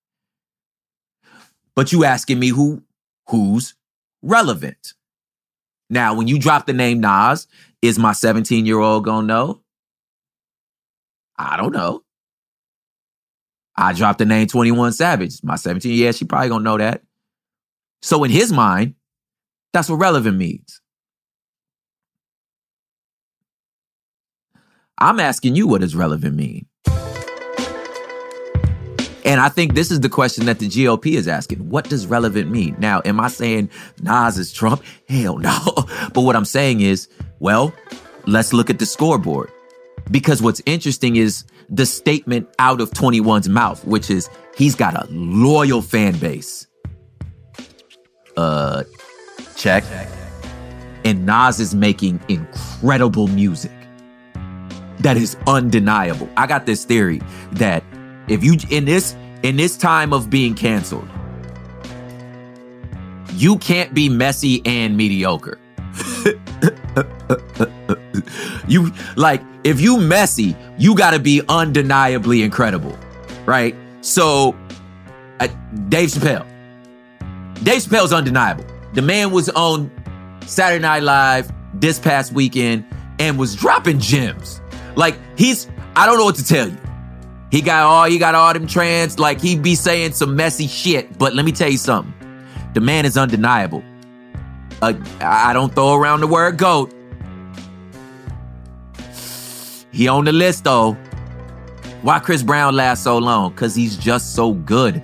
But 1.76 1.92
you 1.92 2.06
asking 2.06 2.40
me 2.40 2.50
who 2.50 2.84
who's 3.28 3.76
relevant? 4.22 4.94
Now, 5.90 6.16
when 6.16 6.28
you 6.28 6.40
drop 6.40 6.66
the 6.66 6.74
name 6.74 7.00
Nas, 7.00 7.48
is 7.82 8.00
my 8.00 8.14
17 8.14 8.66
year 8.66 8.80
old 8.80 9.06
gonna 9.06 9.28
know? 9.28 9.62
I 11.38 11.56
don't 11.56 11.72
know. 11.72 12.04
I 13.76 13.94
dropped 13.94 14.18
the 14.18 14.26
name 14.26 14.48
21 14.48 14.94
Savage. 14.94 15.44
My 15.44 15.56
17, 15.56 15.94
yeah, 15.94 16.12
she 16.12 16.26
probably 16.26 16.50
gonna 16.50 16.64
know 16.64 16.78
that. 16.80 17.04
So 18.02 18.24
in 18.24 18.32
his 18.32 18.52
mind, 18.52 18.96
that's 19.72 19.90
what 19.90 19.98
relevant 19.98 20.38
means. 20.38 20.82
I'm 25.00 25.20
asking 25.20 25.56
you 25.56 25.68
what 25.68 25.82
does 25.82 25.96
relevant 25.96 26.36
mean? 26.36 26.66
And 29.26 29.42
I 29.42 29.50
think 29.50 29.74
this 29.74 29.92
is 29.92 30.00
the 30.00 30.10
question 30.10 30.46
that 30.46 30.60
the 30.60 30.68
GOP 30.68 31.16
is 31.16 31.28
asking. 31.28 31.70
What 31.70 31.90
does 31.90 32.08
relevant 32.08 32.50
mean? 32.50 32.78
Now, 32.80 33.02
am 33.04 33.20
I 33.20 33.28
saying 33.28 33.70
Nas 34.02 34.38
is 34.38 34.54
Trump? 34.54 34.84
Hell 35.10 35.38
no. 35.38 35.60
But 36.14 36.22
what 36.22 36.36
I'm 36.36 36.46
saying 36.46 36.82
is, 36.82 37.10
well, 37.40 37.74
let's 38.26 38.54
look 38.54 38.70
at 38.70 38.80
the 38.80 38.86
scoreboard. 38.86 39.52
Because 40.10 40.42
what's 40.42 40.62
interesting 40.66 41.18
is 41.18 41.44
the 41.70 41.86
statement 41.86 42.48
out 42.58 42.80
of 42.80 42.92
21's 42.92 43.50
mouth, 43.50 43.86
which 43.86 44.10
is 44.10 44.30
he's 44.56 44.76
got 44.76 44.96
a 44.96 45.06
loyal 45.12 45.82
fan 45.82 46.18
base. 46.18 46.66
Uh, 48.38 48.84
check. 49.58 49.84
And 51.04 51.26
Nas 51.26 51.60
is 51.60 51.76
making 51.76 52.22
incredible 52.30 53.28
music 53.28 53.72
that 55.00 55.18
is 55.18 55.38
undeniable. 55.48 56.30
I 56.38 56.48
got 56.48 56.66
this 56.66 56.86
theory 56.86 57.22
that 57.54 57.84
if 58.28 58.44
you 58.44 58.58
in 58.70 58.86
this 58.86 59.16
in 59.44 59.56
this 59.56 59.78
time 59.78 60.14
of 60.14 60.30
being 60.30 60.56
canceled, 60.56 61.08
you 63.34 63.58
can't 63.58 63.94
be 63.94 64.10
messy 64.10 64.62
and 64.66 64.98
mediocre. 64.98 65.60
you 68.68 68.92
like 69.16 69.42
if 69.64 69.82
you 69.82 69.98
messy, 69.98 70.56
you 70.78 70.96
got 70.96 71.12
to 71.12 71.20
be 71.20 71.42
undeniably 71.50 72.44
incredible, 72.44 72.98
right? 73.46 73.76
So, 74.02 74.56
uh, 75.40 75.48
Dave 75.90 76.10
Chappelle. 76.10 76.46
Dave 77.64 77.82
Chappelle's 77.82 78.14
undeniable. 78.14 78.66
The 78.94 79.02
man 79.02 79.32
was 79.32 79.50
on 79.50 79.92
Saturday 80.46 80.82
Night 80.82 81.04
Live 81.04 81.52
this 81.74 82.00
past 82.00 82.32
weekend 82.32 82.86
and 83.20 83.38
was 83.38 83.56
dropping 83.56 84.00
gems. 84.00 84.62
Like 84.98 85.16
he's, 85.38 85.70
I 85.96 86.06
don't 86.06 86.18
know 86.18 86.26
what 86.26 86.36
to 86.36 86.44
tell 86.44 86.68
you. 86.68 86.78
He 87.52 87.62
got 87.62 87.84
all, 87.84 88.06
he 88.06 88.18
got 88.18 88.36
all 88.36 88.52
them 88.54 88.68
trans, 88.68 89.20
like 89.20 89.40
he 89.40 89.58
be 89.58 89.76
saying 89.76 90.12
some 90.14 90.36
messy 90.36 90.68
shit. 90.68 91.18
But 91.18 91.34
let 91.34 91.46
me 91.46 91.54
tell 91.54 91.70
you 91.70 91.78
something. 91.78 92.14
The 92.74 92.82
man 92.82 93.06
is 93.06 93.16
undeniable. 93.16 93.84
Uh, 94.82 94.94
I 95.22 95.54
don't 95.54 95.74
throw 95.74 95.96
around 95.96 96.20
the 96.22 96.28
word 96.28 96.58
goat. 96.58 96.94
He 99.92 100.08
on 100.08 100.26
the 100.26 100.32
list 100.32 100.66
though. 100.66 100.94
Why 102.02 102.20
Chris 102.20 102.44
Brown 102.44 102.76
last 102.76 103.04
so 103.04 103.18
long? 103.18 103.54
Cause 103.56 103.74
he's 103.76 103.98
just 103.98 104.36
so 104.36 104.54
good. 104.54 105.02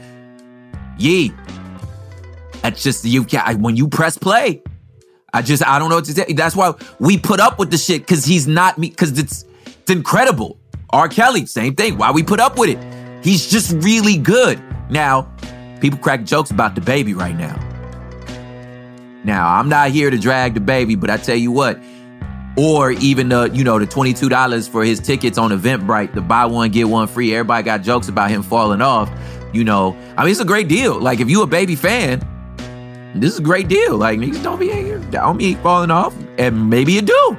Yee. 0.97 1.33
That's 2.61 2.81
just 2.83 3.03
you. 3.05 3.23
When 3.57 3.75
you 3.75 3.87
press 3.87 4.17
play, 4.17 4.63
I 5.33 5.41
just 5.41 5.65
I 5.65 5.79
don't 5.79 5.89
know 5.89 5.95
what 5.95 6.05
to 6.05 6.25
you. 6.27 6.35
That's 6.35 6.55
why 6.55 6.73
we 6.99 7.17
put 7.17 7.39
up 7.39 7.59
with 7.59 7.71
the 7.71 7.77
shit 7.77 8.01
because 8.01 8.23
he's 8.25 8.47
not 8.47 8.77
me. 8.77 8.89
Because 8.89 9.17
it's 9.17 9.45
it's 9.83 9.91
incredible. 9.91 10.57
R. 10.91 11.09
Kelly, 11.09 11.45
same 11.45 11.75
thing. 11.75 11.97
Why 11.97 12.11
we 12.11 12.23
put 12.23 12.39
up 12.39 12.57
with 12.57 12.69
it? 12.69 12.79
He's 13.21 13.51
just 13.51 13.73
really 13.83 14.17
good. 14.17 14.63
Now, 14.89 15.23
people 15.81 15.99
crack 15.99 16.23
jokes 16.23 16.51
about 16.51 16.73
DaBaby 16.73 17.13
right 17.13 17.35
now. 17.35 17.59
Now, 19.25 19.53
I'm 19.53 19.67
not 19.67 19.91
here 19.91 20.09
to 20.09 20.17
drag 20.17 20.55
DaBaby, 20.55 20.97
but 20.97 21.09
I 21.09 21.17
tell 21.17 21.35
you 21.35 21.51
what, 21.51 21.81
or 22.55 22.91
even 22.91 23.27
the, 23.27 23.49
you 23.51 23.65
know, 23.65 23.77
the 23.77 23.85
$22 23.85 24.69
for 24.69 24.85
his 24.85 25.01
tickets 25.01 25.37
on 25.37 25.51
Eventbrite, 25.51 26.13
the 26.13 26.21
buy 26.21 26.45
one, 26.45 26.71
get 26.71 26.87
one 26.87 27.07
free. 27.07 27.33
Everybody 27.33 27.63
got 27.63 27.81
jokes 27.81 28.07
about 28.07 28.29
him 28.29 28.41
falling 28.41 28.81
off. 28.81 29.11
You 29.51 29.65
know, 29.65 29.97
I 30.15 30.23
mean, 30.23 30.31
it's 30.31 30.39
a 30.39 30.45
great 30.45 30.69
deal. 30.69 30.97
Like, 30.97 31.19
if 31.19 31.29
you 31.29 31.41
a 31.41 31.47
baby 31.47 31.75
fan, 31.75 32.21
this 33.15 33.33
is 33.33 33.39
a 33.39 33.43
great 33.43 33.67
deal. 33.67 33.97
Like, 33.97 34.17
niggas 34.17 34.41
don't 34.43 34.59
be, 34.59 35.11
don't 35.11 35.37
be 35.37 35.55
falling 35.55 35.91
off. 35.91 36.15
And 36.37 36.69
maybe 36.69 36.93
you 36.93 37.01
do. 37.01 37.37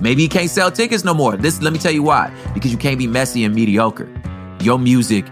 Maybe 0.00 0.22
you 0.22 0.28
can't 0.28 0.50
sell 0.50 0.70
tickets 0.70 1.04
no 1.04 1.14
more. 1.14 1.36
This 1.36 1.62
let 1.62 1.72
me 1.72 1.78
tell 1.78 1.92
you 1.92 2.02
why. 2.02 2.32
Because 2.54 2.72
you 2.72 2.78
can't 2.78 2.98
be 2.98 3.06
messy 3.06 3.44
and 3.44 3.54
mediocre. 3.54 4.08
Your 4.60 4.78
music 4.78 5.26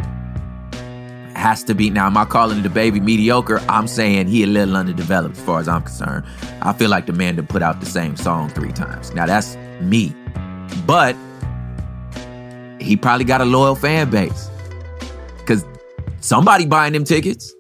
has 1.37 1.63
to 1.65 1.75
be 1.75 1.91
now. 1.91 2.07
Am 2.07 2.17
I 2.17 2.25
calling 2.25 2.63
DaBaby 2.63 3.03
mediocre? 3.03 3.61
I'm 3.69 3.87
saying 3.87 4.29
he 4.29 4.43
a 4.45 4.47
little 4.47 4.77
underdeveloped 4.77 5.37
as 5.37 5.43
far 5.43 5.61
as 5.61 5.69
I'm 5.69 5.83
concerned. 5.83 6.25
I 6.63 6.73
feel 6.73 6.89
like 6.89 7.07
the 7.07 7.13
man 7.13 7.37
to 7.37 7.43
put 7.43 7.63
out 7.63 7.81
the 7.81 7.87
same 7.87 8.17
song 8.17 8.49
three 8.51 8.73
times. 8.73 9.13
Now 9.13 9.27
that's 9.27 9.57
me. 9.81 10.15
But 10.87 11.17
he 12.81 12.97
probably 12.97 13.25
got 13.25 13.41
a 13.41 13.45
loyal 13.45 13.75
fan 13.75 14.11
base. 14.11 14.51
Cause 15.47 15.65
somebody 16.21 16.67
buying 16.67 16.93
them 16.93 17.05
tickets. 17.05 17.53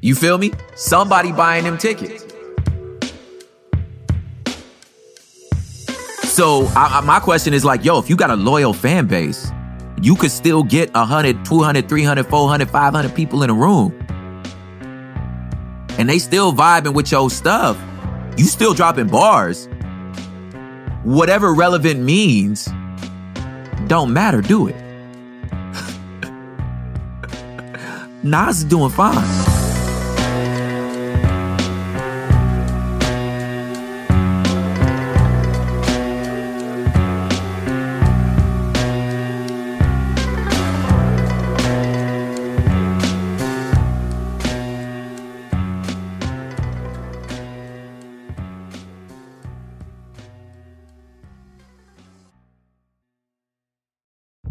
You 0.00 0.14
feel 0.14 0.38
me? 0.38 0.52
Somebody 0.74 1.32
buying 1.32 1.64
them 1.64 1.78
tickets. 1.78 2.24
So 6.42 6.66
I, 6.74 6.98
I, 6.98 7.00
my 7.02 7.20
question 7.20 7.54
is 7.54 7.64
like, 7.64 7.84
yo, 7.84 8.00
if 8.00 8.10
you 8.10 8.16
got 8.16 8.30
a 8.30 8.34
loyal 8.34 8.72
fan 8.72 9.06
base, 9.06 9.52
you 10.02 10.16
could 10.16 10.32
still 10.32 10.64
get 10.64 10.92
100, 10.92 11.44
200, 11.44 11.88
300, 11.88 12.26
400, 12.26 12.68
500 12.68 13.14
people 13.14 13.44
in 13.44 13.50
a 13.50 13.54
room. 13.54 13.96
And 15.98 16.08
they 16.08 16.18
still 16.18 16.52
vibing 16.52 16.94
with 16.94 17.12
your 17.12 17.30
stuff. 17.30 17.80
You 18.36 18.46
still 18.46 18.74
dropping 18.74 19.06
bars. 19.06 19.68
Whatever 21.04 21.54
relevant 21.54 22.00
means, 22.00 22.68
don't 23.86 24.12
matter, 24.12 24.40
do 24.40 24.66
it. 24.66 24.74
Nas 28.24 28.58
is 28.58 28.64
doing 28.64 28.90
fine. 28.90 29.51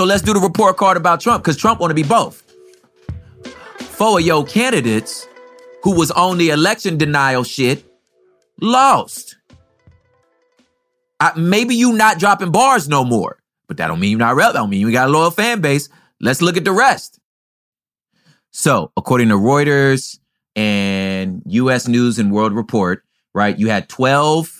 So 0.00 0.06
let's 0.06 0.22
do 0.22 0.32
the 0.32 0.40
report 0.40 0.78
card 0.78 0.96
about 0.96 1.20
Trump 1.20 1.44
because 1.44 1.58
Trump 1.58 1.78
want 1.78 1.90
to 1.90 1.94
be 1.94 2.02
both. 2.02 2.42
Four 3.80 4.18
of 4.18 4.24
your 4.24 4.46
candidates 4.46 5.28
who 5.82 5.94
was 5.94 6.10
on 6.10 6.38
the 6.38 6.48
election 6.48 6.96
denial 6.96 7.44
shit 7.44 7.84
lost. 8.62 9.36
I, 11.20 11.38
maybe 11.38 11.74
you 11.74 11.92
not 11.92 12.18
dropping 12.18 12.50
bars 12.50 12.88
no 12.88 13.04
more, 13.04 13.36
but 13.68 13.76
that 13.76 13.88
don't 13.88 14.00
mean 14.00 14.12
you're 14.12 14.18
not 14.18 14.36
relevant. 14.36 14.54
That 14.54 14.60
don't 14.60 14.70
mean 14.70 14.80
you 14.80 14.90
got 14.90 15.10
a 15.10 15.12
loyal 15.12 15.30
fan 15.30 15.60
base. 15.60 15.90
Let's 16.18 16.40
look 16.40 16.56
at 16.56 16.64
the 16.64 16.72
rest. 16.72 17.20
So, 18.52 18.92
according 18.96 19.28
to 19.28 19.34
Reuters 19.34 20.18
and 20.56 21.42
U.S. 21.44 21.86
News 21.86 22.18
and 22.18 22.32
World 22.32 22.54
Report, 22.54 23.04
right, 23.34 23.58
you 23.58 23.68
had 23.68 23.90
12 23.90 24.59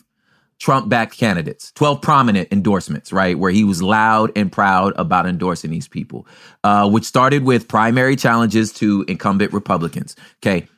Trump-backed 0.61 1.17
candidates, 1.17 1.73
12 1.73 2.03
prominent 2.03 2.49
endorsements, 2.53 3.13
right, 3.13 3.39
where 3.39 3.51
he 3.51 3.65
was 3.65 3.83
loud 3.83 4.31
and 4.37 4.53
proud 4.53 4.93
about 4.97 5.27
endorsing 5.27 5.71
these 5.71 5.89
people, 5.89 6.27
uh, 6.63 6.89
which 6.89 7.05
started 7.05 7.45
with 7.45 7.67
primary 7.67 8.15
challenges 8.15 8.73
to 8.75 9.05
incumbent 9.09 9.53
Republicans. 9.53 10.15
Okay, 10.37 10.69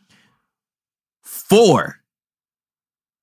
four 1.23 1.99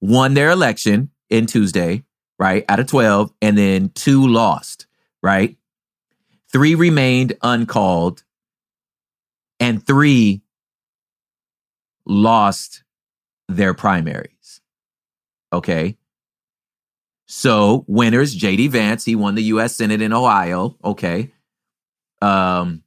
won 0.01 0.33
their 0.33 0.51
election 0.51 1.09
in 1.29 1.45
Tuesday, 1.45 2.03
right, 2.37 2.65
out 2.69 2.79
of 2.79 2.87
12, 2.87 3.31
and 3.41 3.57
then 3.57 3.89
two 3.95 4.27
lost, 4.27 4.85
right? 5.23 5.57
Three 6.51 6.75
remained 6.75 7.37
uncalled, 7.41 8.23
and 9.59 9.85
three 9.85 10.41
lost 12.05 12.83
their 13.47 13.73
primaries. 13.73 14.61
Okay. 15.53 15.98
So 17.31 17.85
winners, 17.87 18.35
JD 18.35 18.69
Vance, 18.71 19.05
he 19.05 19.15
won 19.15 19.35
the 19.35 19.43
US 19.43 19.75
Senate 19.75 20.01
in 20.01 20.13
Ohio. 20.13 20.75
Okay. 20.83 21.31
Um, 22.23 22.81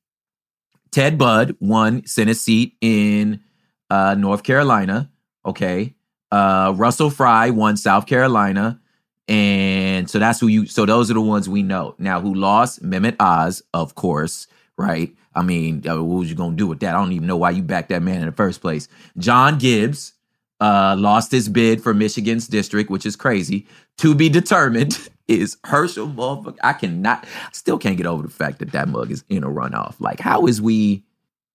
Ted 0.91 1.17
Budd 1.17 1.57
won 1.61 2.05
Senate 2.07 2.37
seat 2.37 2.77
in 2.81 3.41
uh, 3.89 4.17
North 4.19 4.43
Carolina. 4.43 5.13
Okay. 5.47 5.95
Uh, 6.33 6.73
Russell 6.75 7.09
Fry 7.09 7.51
won 7.51 7.77
South 7.77 8.07
Carolina. 8.07 8.81
And 9.29 10.11
so 10.11 10.19
that's 10.19 10.41
who 10.41 10.49
you, 10.49 10.67
so 10.67 10.87
those 10.87 11.09
are 11.09 11.15
the 11.15 11.21
ones 11.21 11.49
we 11.49 11.63
know. 11.63 11.95
Now, 11.99 12.21
who 12.21 12.35
lost? 12.35 12.83
Mehmet 12.83 13.15
Oz, 13.21 13.63
of 13.73 13.95
course, 13.95 14.49
right? 14.77 15.15
I 15.37 15.43
mean, 15.43 15.87
uh, 15.87 16.03
what 16.03 16.19
was 16.19 16.31
you 16.31 16.35
going 16.35 16.51
to 16.51 16.57
do 16.57 16.67
with 16.67 16.81
that? 16.81 16.97
I 16.97 16.99
don't 16.99 17.13
even 17.13 17.29
know 17.29 17.37
why 17.37 17.51
you 17.51 17.63
backed 17.63 17.91
that 17.91 18.03
man 18.03 18.17
in 18.17 18.27
the 18.27 18.33
first 18.33 18.61
place. 18.61 18.89
John 19.17 19.59
Gibbs 19.59 20.15
uh, 20.63 20.95
lost 20.97 21.33
his 21.33 21.49
bid 21.49 21.83
for 21.83 21.93
Michigan's 21.93 22.47
district, 22.47 22.89
which 22.89 23.05
is 23.05 23.17
crazy. 23.17 23.67
To 23.99 24.15
be 24.15 24.29
determined 24.29 25.09
is 25.29 25.57
Herschel 25.65 26.07
motherfucker. 26.07 26.59
I 26.63 26.73
cannot, 26.73 27.27
still 27.51 27.79
can't 27.79 27.97
get 27.97 28.07
over 28.07 28.23
the 28.23 28.33
fact 28.33 28.61
that 28.61 28.71
that 28.71 28.89
mug 28.89 29.11
is 29.11 29.25
in 29.29 29.43
a 29.43 29.49
runoff. 29.49 29.97
Like, 29.99 30.21
how 30.21 30.47
is 30.47 30.63
we, 30.63 31.03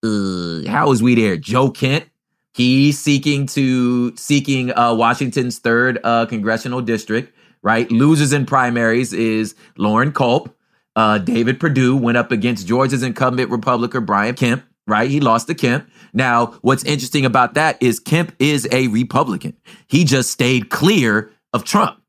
uh, 0.03 0.67
how 0.67 0.91
is 0.91 1.01
we 1.01 1.15
there? 1.15 1.37
Joe 1.37 1.71
Kent, 1.71 2.09
he's 2.53 2.99
seeking 2.99 3.45
to, 3.47 4.13
seeking 4.17 4.77
uh, 4.77 4.93
Washington's 4.93 5.59
third 5.59 5.99
uh, 6.03 6.25
congressional 6.25 6.81
district, 6.81 7.33
right? 7.61 7.89
Losers 7.89 8.33
in 8.33 8.45
primaries 8.45 9.13
is 9.13 9.55
Loren 9.77 10.11
Culp. 10.11 10.53
Uh, 10.97 11.17
David 11.17 11.61
Perdue 11.61 11.95
went 11.95 12.17
up 12.17 12.33
against 12.33 12.67
Georgia's 12.67 13.03
incumbent 13.03 13.51
Republican 13.51 14.03
Brian 14.03 14.35
Kemp, 14.35 14.65
right? 14.85 15.09
He 15.09 15.21
lost 15.21 15.47
to 15.47 15.55
Kemp. 15.55 15.87
Now, 16.17 16.57
what's 16.61 16.83
interesting 16.83 17.25
about 17.25 17.53
that 17.53 17.77
is 17.79 17.99
Kemp 17.99 18.35
is 18.39 18.67
a 18.71 18.87
Republican. 18.87 19.55
He 19.87 20.03
just 20.03 20.31
stayed 20.31 20.71
clear 20.71 21.31
of 21.53 21.63
Trump. 21.63 22.01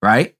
Right? 0.00 0.36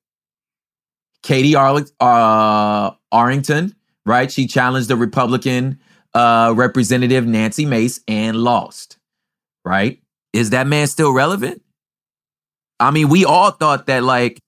Katie 1.24 1.56
Arl- 1.56 1.84
uh, 1.98 2.92
Arrington, 3.12 3.74
right? 4.06 4.30
She 4.30 4.46
challenged 4.46 4.86
the 4.86 4.94
Republican 4.94 5.80
uh, 6.14 6.54
Representative 6.56 7.26
Nancy 7.26 7.66
Mace 7.66 7.98
and 8.06 8.36
lost. 8.36 8.96
Right? 9.64 10.00
Is 10.32 10.50
that 10.50 10.68
man 10.68 10.86
still 10.86 11.12
relevant? 11.12 11.62
I 12.78 12.92
mean, 12.92 13.08
we 13.08 13.24
all 13.24 13.50
thought 13.50 13.86
that 13.86 14.04
like 14.04 14.40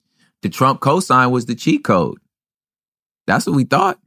the 0.42 0.48
Trump 0.48 0.80
cosign 0.80 1.32
was 1.32 1.46
the 1.46 1.56
cheat 1.56 1.82
code. 1.82 2.18
That's 3.26 3.44
what 3.44 3.56
we 3.56 3.64
thought. 3.64 3.98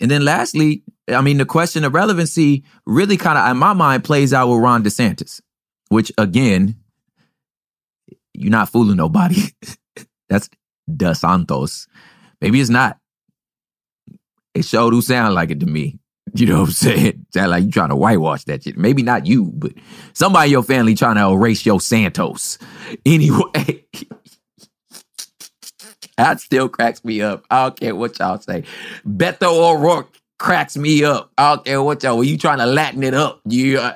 And 0.00 0.10
then 0.10 0.24
lastly, 0.24 0.82
I 1.08 1.20
mean, 1.20 1.38
the 1.38 1.46
question 1.46 1.84
of 1.84 1.94
relevancy 1.94 2.64
really 2.84 3.16
kind 3.16 3.38
of, 3.38 3.50
in 3.50 3.56
my 3.56 3.72
mind, 3.72 4.04
plays 4.04 4.32
out 4.32 4.48
with 4.48 4.60
Ron 4.60 4.84
DeSantis, 4.84 5.40
which 5.88 6.12
again, 6.18 6.76
you're 8.34 8.50
not 8.50 8.68
fooling 8.68 8.96
nobody. 8.96 9.40
That's 10.28 10.50
DeSantos. 10.90 11.86
Maybe 12.40 12.60
it's 12.60 12.70
not. 12.70 12.98
It 14.54 14.64
sure 14.64 14.90
do 14.90 15.02
sound 15.02 15.34
like 15.34 15.50
it 15.50 15.60
to 15.60 15.66
me. 15.66 15.98
You 16.34 16.46
know 16.46 16.60
what 16.60 16.68
I'm 16.68 16.72
saying? 16.72 17.26
Sound 17.34 17.50
like 17.50 17.64
you 17.64 17.70
trying 17.70 17.90
to 17.90 17.96
whitewash 17.96 18.44
that 18.44 18.64
shit. 18.64 18.76
Maybe 18.76 19.02
not 19.02 19.26
you, 19.26 19.52
but 19.54 19.72
somebody 20.12 20.48
in 20.48 20.52
your 20.52 20.62
family 20.62 20.94
trying 20.94 21.16
to 21.16 21.28
erase 21.30 21.64
your 21.64 21.80
Santos. 21.80 22.58
Anyway, 23.04 23.84
that 26.16 26.40
still 26.40 26.68
cracks 26.68 27.04
me 27.04 27.22
up. 27.22 27.44
I 27.50 27.64
don't 27.64 27.78
care 27.78 27.94
what 27.94 28.18
y'all 28.18 28.38
say. 28.38 28.64
Beto 29.06 29.48
O'Rourke 29.48 30.16
cracks 30.38 30.76
me 30.76 31.04
up. 31.04 31.30
I 31.36 31.54
don't 31.54 31.64
care 31.64 31.82
what 31.82 32.02
y'all. 32.02 32.16
Were 32.18 32.24
you 32.24 32.38
trying 32.38 32.58
to 32.58 32.66
Latin 32.66 33.02
it 33.02 33.14
up? 33.14 33.40
You, 33.44 33.78
uh, 33.78 33.94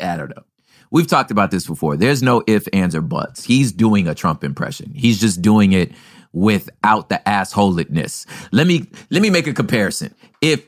I 0.00 0.16
don't 0.16 0.30
know. 0.30 0.42
We've 0.90 1.06
talked 1.06 1.30
about 1.30 1.50
this 1.50 1.66
before. 1.66 1.96
There's 1.96 2.22
no 2.22 2.42
if, 2.46 2.68
ands, 2.72 2.94
or 2.94 3.00
buts. 3.00 3.44
He's 3.44 3.72
doing 3.72 4.06
a 4.06 4.14
Trump 4.14 4.44
impression. 4.44 4.92
He's 4.94 5.20
just 5.20 5.42
doing 5.42 5.72
it 5.72 5.92
without 6.32 7.08
the 7.08 7.20
assholedness. 7.26 8.26
Let 8.52 8.66
me 8.66 8.86
let 9.10 9.22
me 9.22 9.30
make 9.30 9.46
a 9.46 9.52
comparison. 9.52 10.14
If 10.40 10.64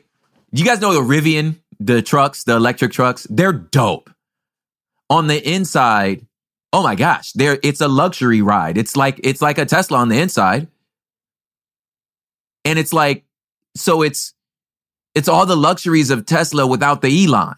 you 0.51 0.65
guys 0.65 0.81
know 0.81 0.93
the 0.93 1.01
Rivian, 1.01 1.59
the 1.79 2.01
trucks, 2.01 2.43
the 2.43 2.55
electric 2.55 2.91
trucks, 2.91 3.25
they're 3.29 3.53
dope. 3.53 4.09
On 5.11 5.27
the 5.27 5.49
inside, 5.49 6.25
oh 6.73 6.83
my 6.83 6.95
gosh, 6.95 7.31
there 7.33 7.57
it's 7.63 7.81
a 7.81 7.87
luxury 7.87 8.41
ride. 8.41 8.77
It's 8.77 8.95
like 8.95 9.19
it's 9.23 9.41
like 9.41 9.57
a 9.57 9.65
Tesla 9.65 9.99
on 9.99 10.09
the 10.09 10.19
inside. 10.19 10.67
And 12.69 12.77
it's 12.77 12.93
like, 12.93 13.25
so 13.75 14.03
it's 14.03 14.35
it's 15.15 15.27
all 15.27 15.47
the 15.47 15.57
luxuries 15.57 16.11
of 16.11 16.27
Tesla 16.27 16.67
without 16.67 17.01
the 17.01 17.25
Elon. 17.25 17.55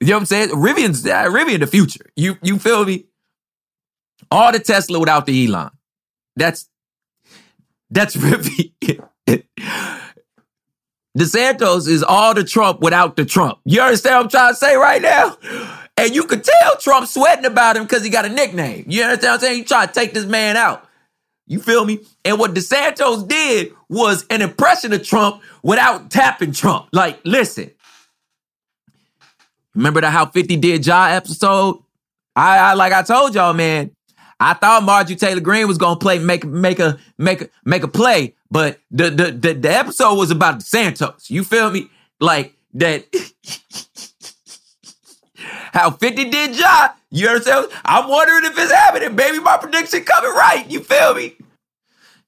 You 0.00 0.08
know 0.08 0.16
what 0.16 0.20
I'm 0.20 0.26
saying? 0.26 0.50
Rivian's 0.50 1.06
uh, 1.06 1.24
Rivian 1.24 1.60
the 1.60 1.66
future. 1.66 2.04
You 2.14 2.36
you 2.42 2.58
feel 2.58 2.84
me? 2.84 3.06
All 4.30 4.52
the 4.52 4.58
Tesla 4.58 5.00
without 5.00 5.24
the 5.24 5.46
Elon. 5.46 5.70
That's 6.36 6.68
that's 7.88 8.14
Rivian. 8.24 9.08
DeSantos 11.18 11.88
is 11.88 12.02
all 12.02 12.34
the 12.34 12.44
Trump 12.44 12.80
without 12.80 13.16
the 13.16 13.24
Trump. 13.24 13.58
You 13.64 13.80
understand 13.80 14.16
what 14.16 14.24
I'm 14.24 14.28
trying 14.28 14.52
to 14.52 14.56
say 14.56 14.76
right 14.76 15.00
now? 15.00 15.38
And 15.96 16.14
you 16.14 16.24
could 16.24 16.44
tell 16.44 16.76
Trump 16.76 17.08
sweating 17.08 17.46
about 17.46 17.76
him 17.76 17.84
because 17.84 18.04
he 18.04 18.10
got 18.10 18.26
a 18.26 18.28
nickname. 18.28 18.84
You 18.86 19.02
understand 19.02 19.30
what 19.30 19.34
I'm 19.34 19.40
saying? 19.40 19.58
You 19.60 19.64
try 19.64 19.86
to 19.86 19.92
take 19.92 20.12
this 20.12 20.26
man 20.26 20.58
out. 20.58 20.87
You 21.48 21.60
feel 21.60 21.84
me? 21.84 22.00
And 22.24 22.38
what 22.38 22.54
DeSantos 22.54 23.26
did 23.26 23.74
was 23.88 24.26
an 24.28 24.42
impression 24.42 24.92
of 24.92 25.02
Trump 25.02 25.42
without 25.62 26.10
tapping 26.10 26.52
Trump. 26.52 26.88
Like, 26.92 27.20
listen. 27.24 27.70
Remember 29.74 30.02
the 30.02 30.10
How 30.10 30.26
50 30.26 30.56
Did 30.56 30.86
Ja 30.86 31.06
episode? 31.06 31.82
I, 32.36 32.58
I 32.58 32.74
like 32.74 32.92
I 32.92 33.02
told 33.02 33.34
y'all, 33.34 33.54
man. 33.54 33.90
I 34.38 34.54
thought 34.54 34.84
Marjorie 34.84 35.16
Taylor 35.16 35.40
Greene 35.40 35.66
was 35.66 35.78
gonna 35.78 35.98
play, 35.98 36.18
make 36.20 36.44
make 36.44 36.78
a 36.78 36.98
make 37.16 37.40
a 37.42 37.48
make 37.64 37.82
a 37.82 37.88
play, 37.88 38.36
but 38.50 38.78
the 38.90 39.10
the 39.10 39.32
the, 39.32 39.54
the 39.54 39.70
episode 39.74 40.14
was 40.14 40.30
about 40.30 40.60
DeSantos. 40.60 41.28
You 41.28 41.42
feel 41.42 41.70
me? 41.70 41.88
Like 42.20 42.54
that. 42.74 43.06
How 45.72 45.90
50 45.90 46.30
did 46.30 46.56
Ja? 46.56 46.90
You 47.10 47.28
understand? 47.28 47.68
I'm 47.84 48.08
wondering 48.08 48.44
if 48.44 48.58
it's 48.58 48.72
happening. 48.72 49.16
Baby, 49.16 49.40
my 49.40 49.56
prediction 49.56 50.04
coming 50.04 50.30
right. 50.30 50.64
You 50.68 50.80
feel 50.80 51.14
me? 51.14 51.36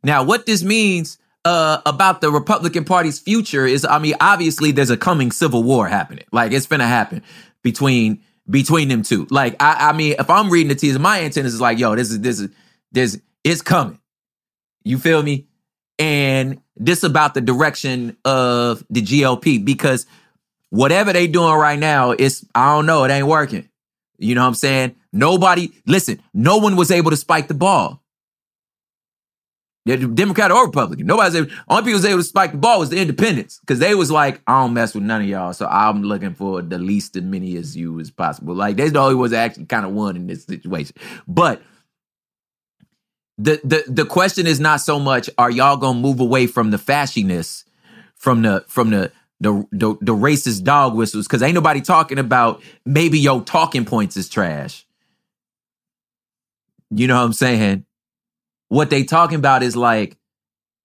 Now, 0.03 0.23
what 0.23 0.47
this 0.47 0.63
means 0.63 1.19
uh, 1.45 1.81
about 1.87 2.21
the 2.21 2.31
Republican 2.31 2.85
Party's 2.85 3.19
future 3.19 3.67
is, 3.67 3.85
I 3.85 3.99
mean, 3.99 4.15
obviously 4.21 4.73
there's 4.73 4.91
a 4.91 4.97
coming 4.97 5.31
civil 5.31 5.63
war 5.63 5.89
happening. 5.89 6.25
Like 6.33 6.53
it's 6.53 6.67
gonna 6.67 6.87
happen 6.87 7.23
between 7.63 8.23
between 8.49 8.89
them 8.89 9.03
two. 9.03 9.27
Like 9.31 9.57
I, 9.63 9.91
I 9.91 9.93
mean, 9.93 10.17
if 10.19 10.31
I'm 10.31 10.51
reading 10.51 10.69
the 10.69 10.75
teaser, 10.75 10.99
my 10.99 11.19
intent 11.19 11.47
is 11.47 11.61
like, 11.61 11.79
yo, 11.79 11.95
this 11.95 12.11
is 12.11 12.21
this 12.21 12.41
is 12.41 12.51
this 12.93 13.21
it's 13.45 13.63
coming. 13.63 13.99
You 14.85 14.99
feel 14.99 15.23
me? 15.23 15.47
And 15.99 16.63
this 16.77 17.03
about 17.03 17.35
the 17.35 17.43
direction 17.43 18.17
of 18.25 18.85
the 18.89 19.03
GOP 19.03 19.63
because 19.63 20.07
whatever 20.71 21.13
they 21.13 21.27
doing 21.27 21.55
right 21.55 21.79
now, 21.79 22.13
it's 22.13 22.45
I 22.55 22.75
don't 22.75 22.87
know, 22.87 23.05
it 23.05 23.11
ain't 23.11 23.27
working. 23.27 23.70
You 24.21 24.35
know 24.35 24.43
what 24.43 24.49
I'm 24.49 24.55
saying? 24.55 24.97
Nobody, 25.13 25.73
listen, 25.87 26.23
no 26.35 26.59
one 26.59 26.77
was 26.77 26.91
able 26.91 27.11
to 27.11 27.17
spike 27.17 27.49
the 27.49 27.55
ball. 27.55 28.03
Democrat 29.87 30.53
or 30.53 30.67
Republican. 30.67 31.07
Nobody's 31.07 31.35
able, 31.35 31.51
only 31.69 31.83
people 31.85 31.95
was 31.95 32.05
able 32.05 32.19
to 32.19 32.25
spike 32.25 32.53
the 32.53 32.59
ball 32.59 32.79
was 32.79 32.91
the 32.91 33.01
independents. 33.01 33.59
Because 33.61 33.79
they 33.79 33.95
was 33.95 34.11
like, 34.11 34.41
I 34.47 34.61
don't 34.61 34.75
mess 34.75 34.95
with 34.95 35.05
none 35.05 35.23
of 35.23 35.27
y'all. 35.27 35.55
So 35.55 35.67
I'm 35.67 36.03
looking 36.03 36.35
for 36.35 36.61
the 36.63 36.79
least 36.79 37.17
as 37.17 37.23
many 37.23 37.57
as 37.57 37.77
you 37.77 37.99
as 37.99 38.11
possible. 38.11 38.55
Like 38.55 38.77
they 38.77 38.91
the 38.91 39.01
only 39.01 39.15
ones 39.15 39.33
that 39.33 39.45
actually 39.45 39.65
kind 39.65 39.87
of 39.87 39.93
won 39.93 40.17
in 40.17 40.27
this 40.27 40.45
situation. 40.45 40.95
But 41.27 41.63
the 43.39 43.59
the 43.65 43.85
the 43.89 44.05
question 44.05 44.47
is 44.47 44.61
not 44.61 44.83
so 44.83 44.99
much 44.99 45.31
are 45.39 45.51
y'all 45.51 45.79
gonna 45.79 45.99
move 45.99 46.21
away 46.21 46.47
from 46.47 46.71
the 46.71 46.77
fashiness, 46.77 47.65
from 48.15 48.43
the 48.43 48.65
from 48.69 48.91
the 48.91 49.11
the 49.41 49.67
the, 49.73 49.97
the 50.01 50.15
racist 50.15 50.65
dog 50.65 50.95
whistles 50.95 51.27
because 51.27 51.43
ain't 51.43 51.55
nobody 51.55 51.81
talking 51.81 52.19
about 52.19 52.63
maybe 52.85 53.19
your 53.19 53.43
talking 53.43 53.85
points 53.85 54.17
is 54.17 54.29
trash. 54.29 54.87
You 56.91 57.07
know 57.07 57.17
what 57.17 57.25
I'm 57.25 57.33
saying? 57.33 57.85
What 58.69 58.91
they 58.91 59.05
talking 59.05 59.39
about 59.39 59.63
is 59.63 59.77
like 59.77 60.17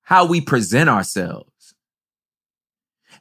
how 0.02 0.26
we 0.26 0.42
present 0.42 0.90
ourselves. 0.90 1.50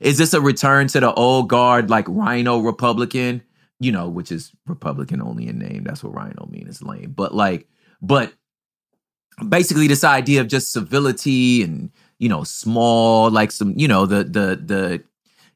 Is 0.00 0.18
this 0.18 0.34
a 0.34 0.40
return 0.40 0.88
to 0.88 1.00
the 1.00 1.12
old 1.12 1.48
guard, 1.48 1.88
like 1.88 2.06
RINO 2.08 2.58
Republican? 2.60 3.42
You 3.80 3.92
know, 3.92 4.08
which 4.08 4.30
is 4.30 4.52
Republican 4.66 5.20
only 5.20 5.48
in 5.48 5.58
name. 5.58 5.84
That's 5.84 6.02
what 6.02 6.14
RINO 6.14 6.48
means. 6.50 6.68
It's 6.68 6.82
lame. 6.82 7.12
But 7.12 7.34
like, 7.34 7.66
but 8.00 8.32
basically 9.48 9.88
this 9.88 10.04
idea 10.04 10.40
of 10.40 10.48
just 10.48 10.72
civility 10.72 11.62
and 11.62 11.90
you 12.18 12.28
know 12.28 12.44
small 12.44 13.30
like 13.30 13.50
some 13.50 13.74
you 13.76 13.88
know 13.88 14.06
the 14.06 14.24
the 14.24 14.60
the 14.64 15.02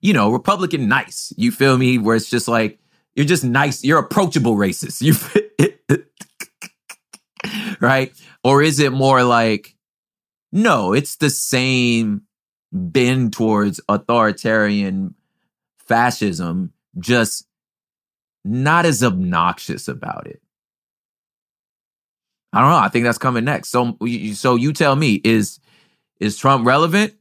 you 0.01 0.13
know 0.13 0.31
republican 0.31 0.89
nice 0.89 1.33
you 1.37 1.51
feel 1.51 1.77
me 1.77 1.99
where 1.99 2.17
it's 2.17 2.31
just 2.31 2.49
like 2.49 2.79
you're 3.15 3.27
just 3.27 3.45
nice 3.45 3.85
you're 3.85 3.99
approachable 3.99 4.57
racist 4.57 5.03
you 5.03 5.15
right 7.81 8.13
or 8.45 8.63
is 8.63 8.79
it 8.81 8.93
more 8.93 9.23
like 9.23 9.77
no 10.53 10.93
it's 10.93 11.17
the 11.17 11.31
same 11.31 12.23
bend 12.73 13.33
towards 13.33 13.81
authoritarian 13.89 15.15
fascism 15.79 16.73
just 16.99 17.47
not 18.45 18.85
as 18.85 19.03
obnoxious 19.03 19.89
about 19.89 20.27
it 20.27 20.41
I 22.53 22.61
don't 22.61 22.71
know. 22.71 22.79
I 22.79 22.89
think 22.89 23.05
that's 23.05 23.19
coming 23.19 23.45
next. 23.45 23.69
So, 23.69 23.97
so 24.33 24.57
you 24.57 24.73
tell 24.73 24.97
me 24.97 25.21
is 25.23 25.61
is 26.19 26.37
Trump 26.37 26.67
relevant? 26.67 27.15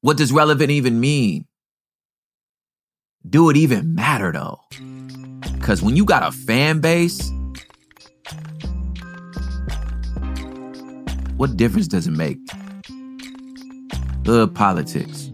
What 0.00 0.16
does 0.16 0.32
relevant 0.32 0.70
even 0.70 1.00
mean? 1.00 1.46
Do 3.28 3.48
it 3.50 3.56
even 3.56 3.94
matter 3.94 4.32
though? 4.32 4.60
Because 5.54 5.82
when 5.82 5.96
you 5.96 6.04
got 6.04 6.22
a 6.22 6.32
fan 6.32 6.80
base, 6.80 7.30
what 11.36 11.56
difference 11.56 11.88
does 11.88 12.06
it 12.06 12.12
make? 12.12 12.38
The 14.24 14.48
politics. 14.48 15.31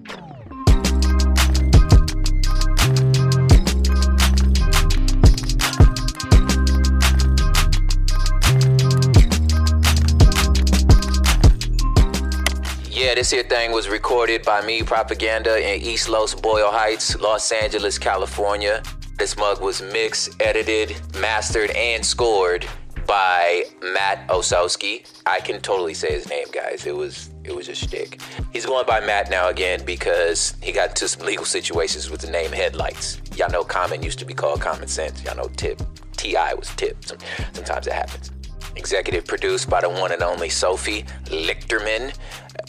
This 13.18 13.32
here 13.32 13.42
thing 13.42 13.72
was 13.72 13.88
recorded 13.88 14.44
by 14.44 14.64
me, 14.64 14.80
Propaganda, 14.80 15.58
in 15.58 15.82
East 15.82 16.08
Los 16.08 16.36
Boyle 16.36 16.70
Heights, 16.70 17.16
Los 17.16 17.50
Angeles, 17.50 17.98
California. 17.98 18.80
This 19.18 19.36
mug 19.36 19.60
was 19.60 19.82
mixed, 19.82 20.40
edited, 20.40 20.94
mastered, 21.16 21.72
and 21.72 22.06
scored 22.06 22.64
by 23.08 23.64
Matt 23.82 24.28
Osowski. 24.28 25.04
I 25.26 25.40
can 25.40 25.60
totally 25.60 25.94
say 25.94 26.12
his 26.12 26.28
name, 26.28 26.46
guys. 26.52 26.86
It 26.86 26.94
was 26.94 27.30
it 27.42 27.52
was 27.52 27.68
a 27.68 27.74
shtick. 27.74 28.20
He's 28.52 28.64
going 28.64 28.86
by 28.86 29.00
Matt 29.00 29.30
now 29.30 29.48
again 29.48 29.84
because 29.84 30.54
he 30.62 30.70
got 30.70 30.90
into 30.90 31.08
some 31.08 31.26
legal 31.26 31.44
situations 31.44 32.10
with 32.10 32.20
the 32.20 32.30
name 32.30 32.52
Headlights. 32.52 33.20
Y'all 33.34 33.50
know 33.50 33.64
Common 33.64 34.00
used 34.00 34.20
to 34.20 34.26
be 34.26 34.34
called 34.34 34.60
Common 34.60 34.86
Sense. 34.86 35.24
Y'all 35.24 35.34
know 35.34 35.50
Tip. 35.56 35.82
T.I. 36.16 36.54
was 36.54 36.68
Tip. 36.76 37.04
Sometimes 37.52 37.88
it 37.88 37.94
happens. 37.94 38.30
Executive 38.78 39.26
produced 39.26 39.68
by 39.68 39.80
the 39.80 39.88
one 39.88 40.12
and 40.12 40.22
only 40.22 40.48
Sophie 40.48 41.02
Lichterman 41.24 42.14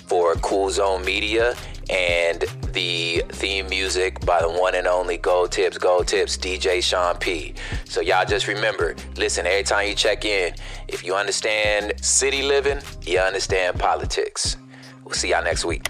for 0.08 0.34
Cool 0.36 0.72
Zone 0.72 1.06
Media, 1.06 1.56
and 1.90 2.42
the 2.74 3.24
theme 3.30 3.70
music 3.70 4.20
by 4.26 4.42
the 4.42 4.50
one 4.50 4.74
and 4.74 4.88
only 4.88 5.18
Gold 5.18 5.52
Tips, 5.52 5.78
Gold 5.78 6.08
Tips, 6.08 6.36
DJ 6.36 6.84
Sean 6.84 7.16
P. 7.18 7.54
So 7.86 8.02
y'all 8.02 8.26
just 8.26 8.48
remember, 8.48 8.96
listen, 9.18 9.46
every 9.46 9.64
time 9.64 9.88
you 9.88 9.94
check 9.94 10.26
in, 10.26 10.56
if 10.88 11.06
you 11.06 11.16
understand 11.16 11.94
city 12.02 12.42
living, 12.42 12.80
you 13.06 13.20
understand 13.20 13.80
politics. 13.80 14.58
We'll 15.06 15.14
see 15.14 15.30
y'all 15.30 15.44
next 15.44 15.64
week. 15.64 15.90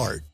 Heart. 0.00 0.24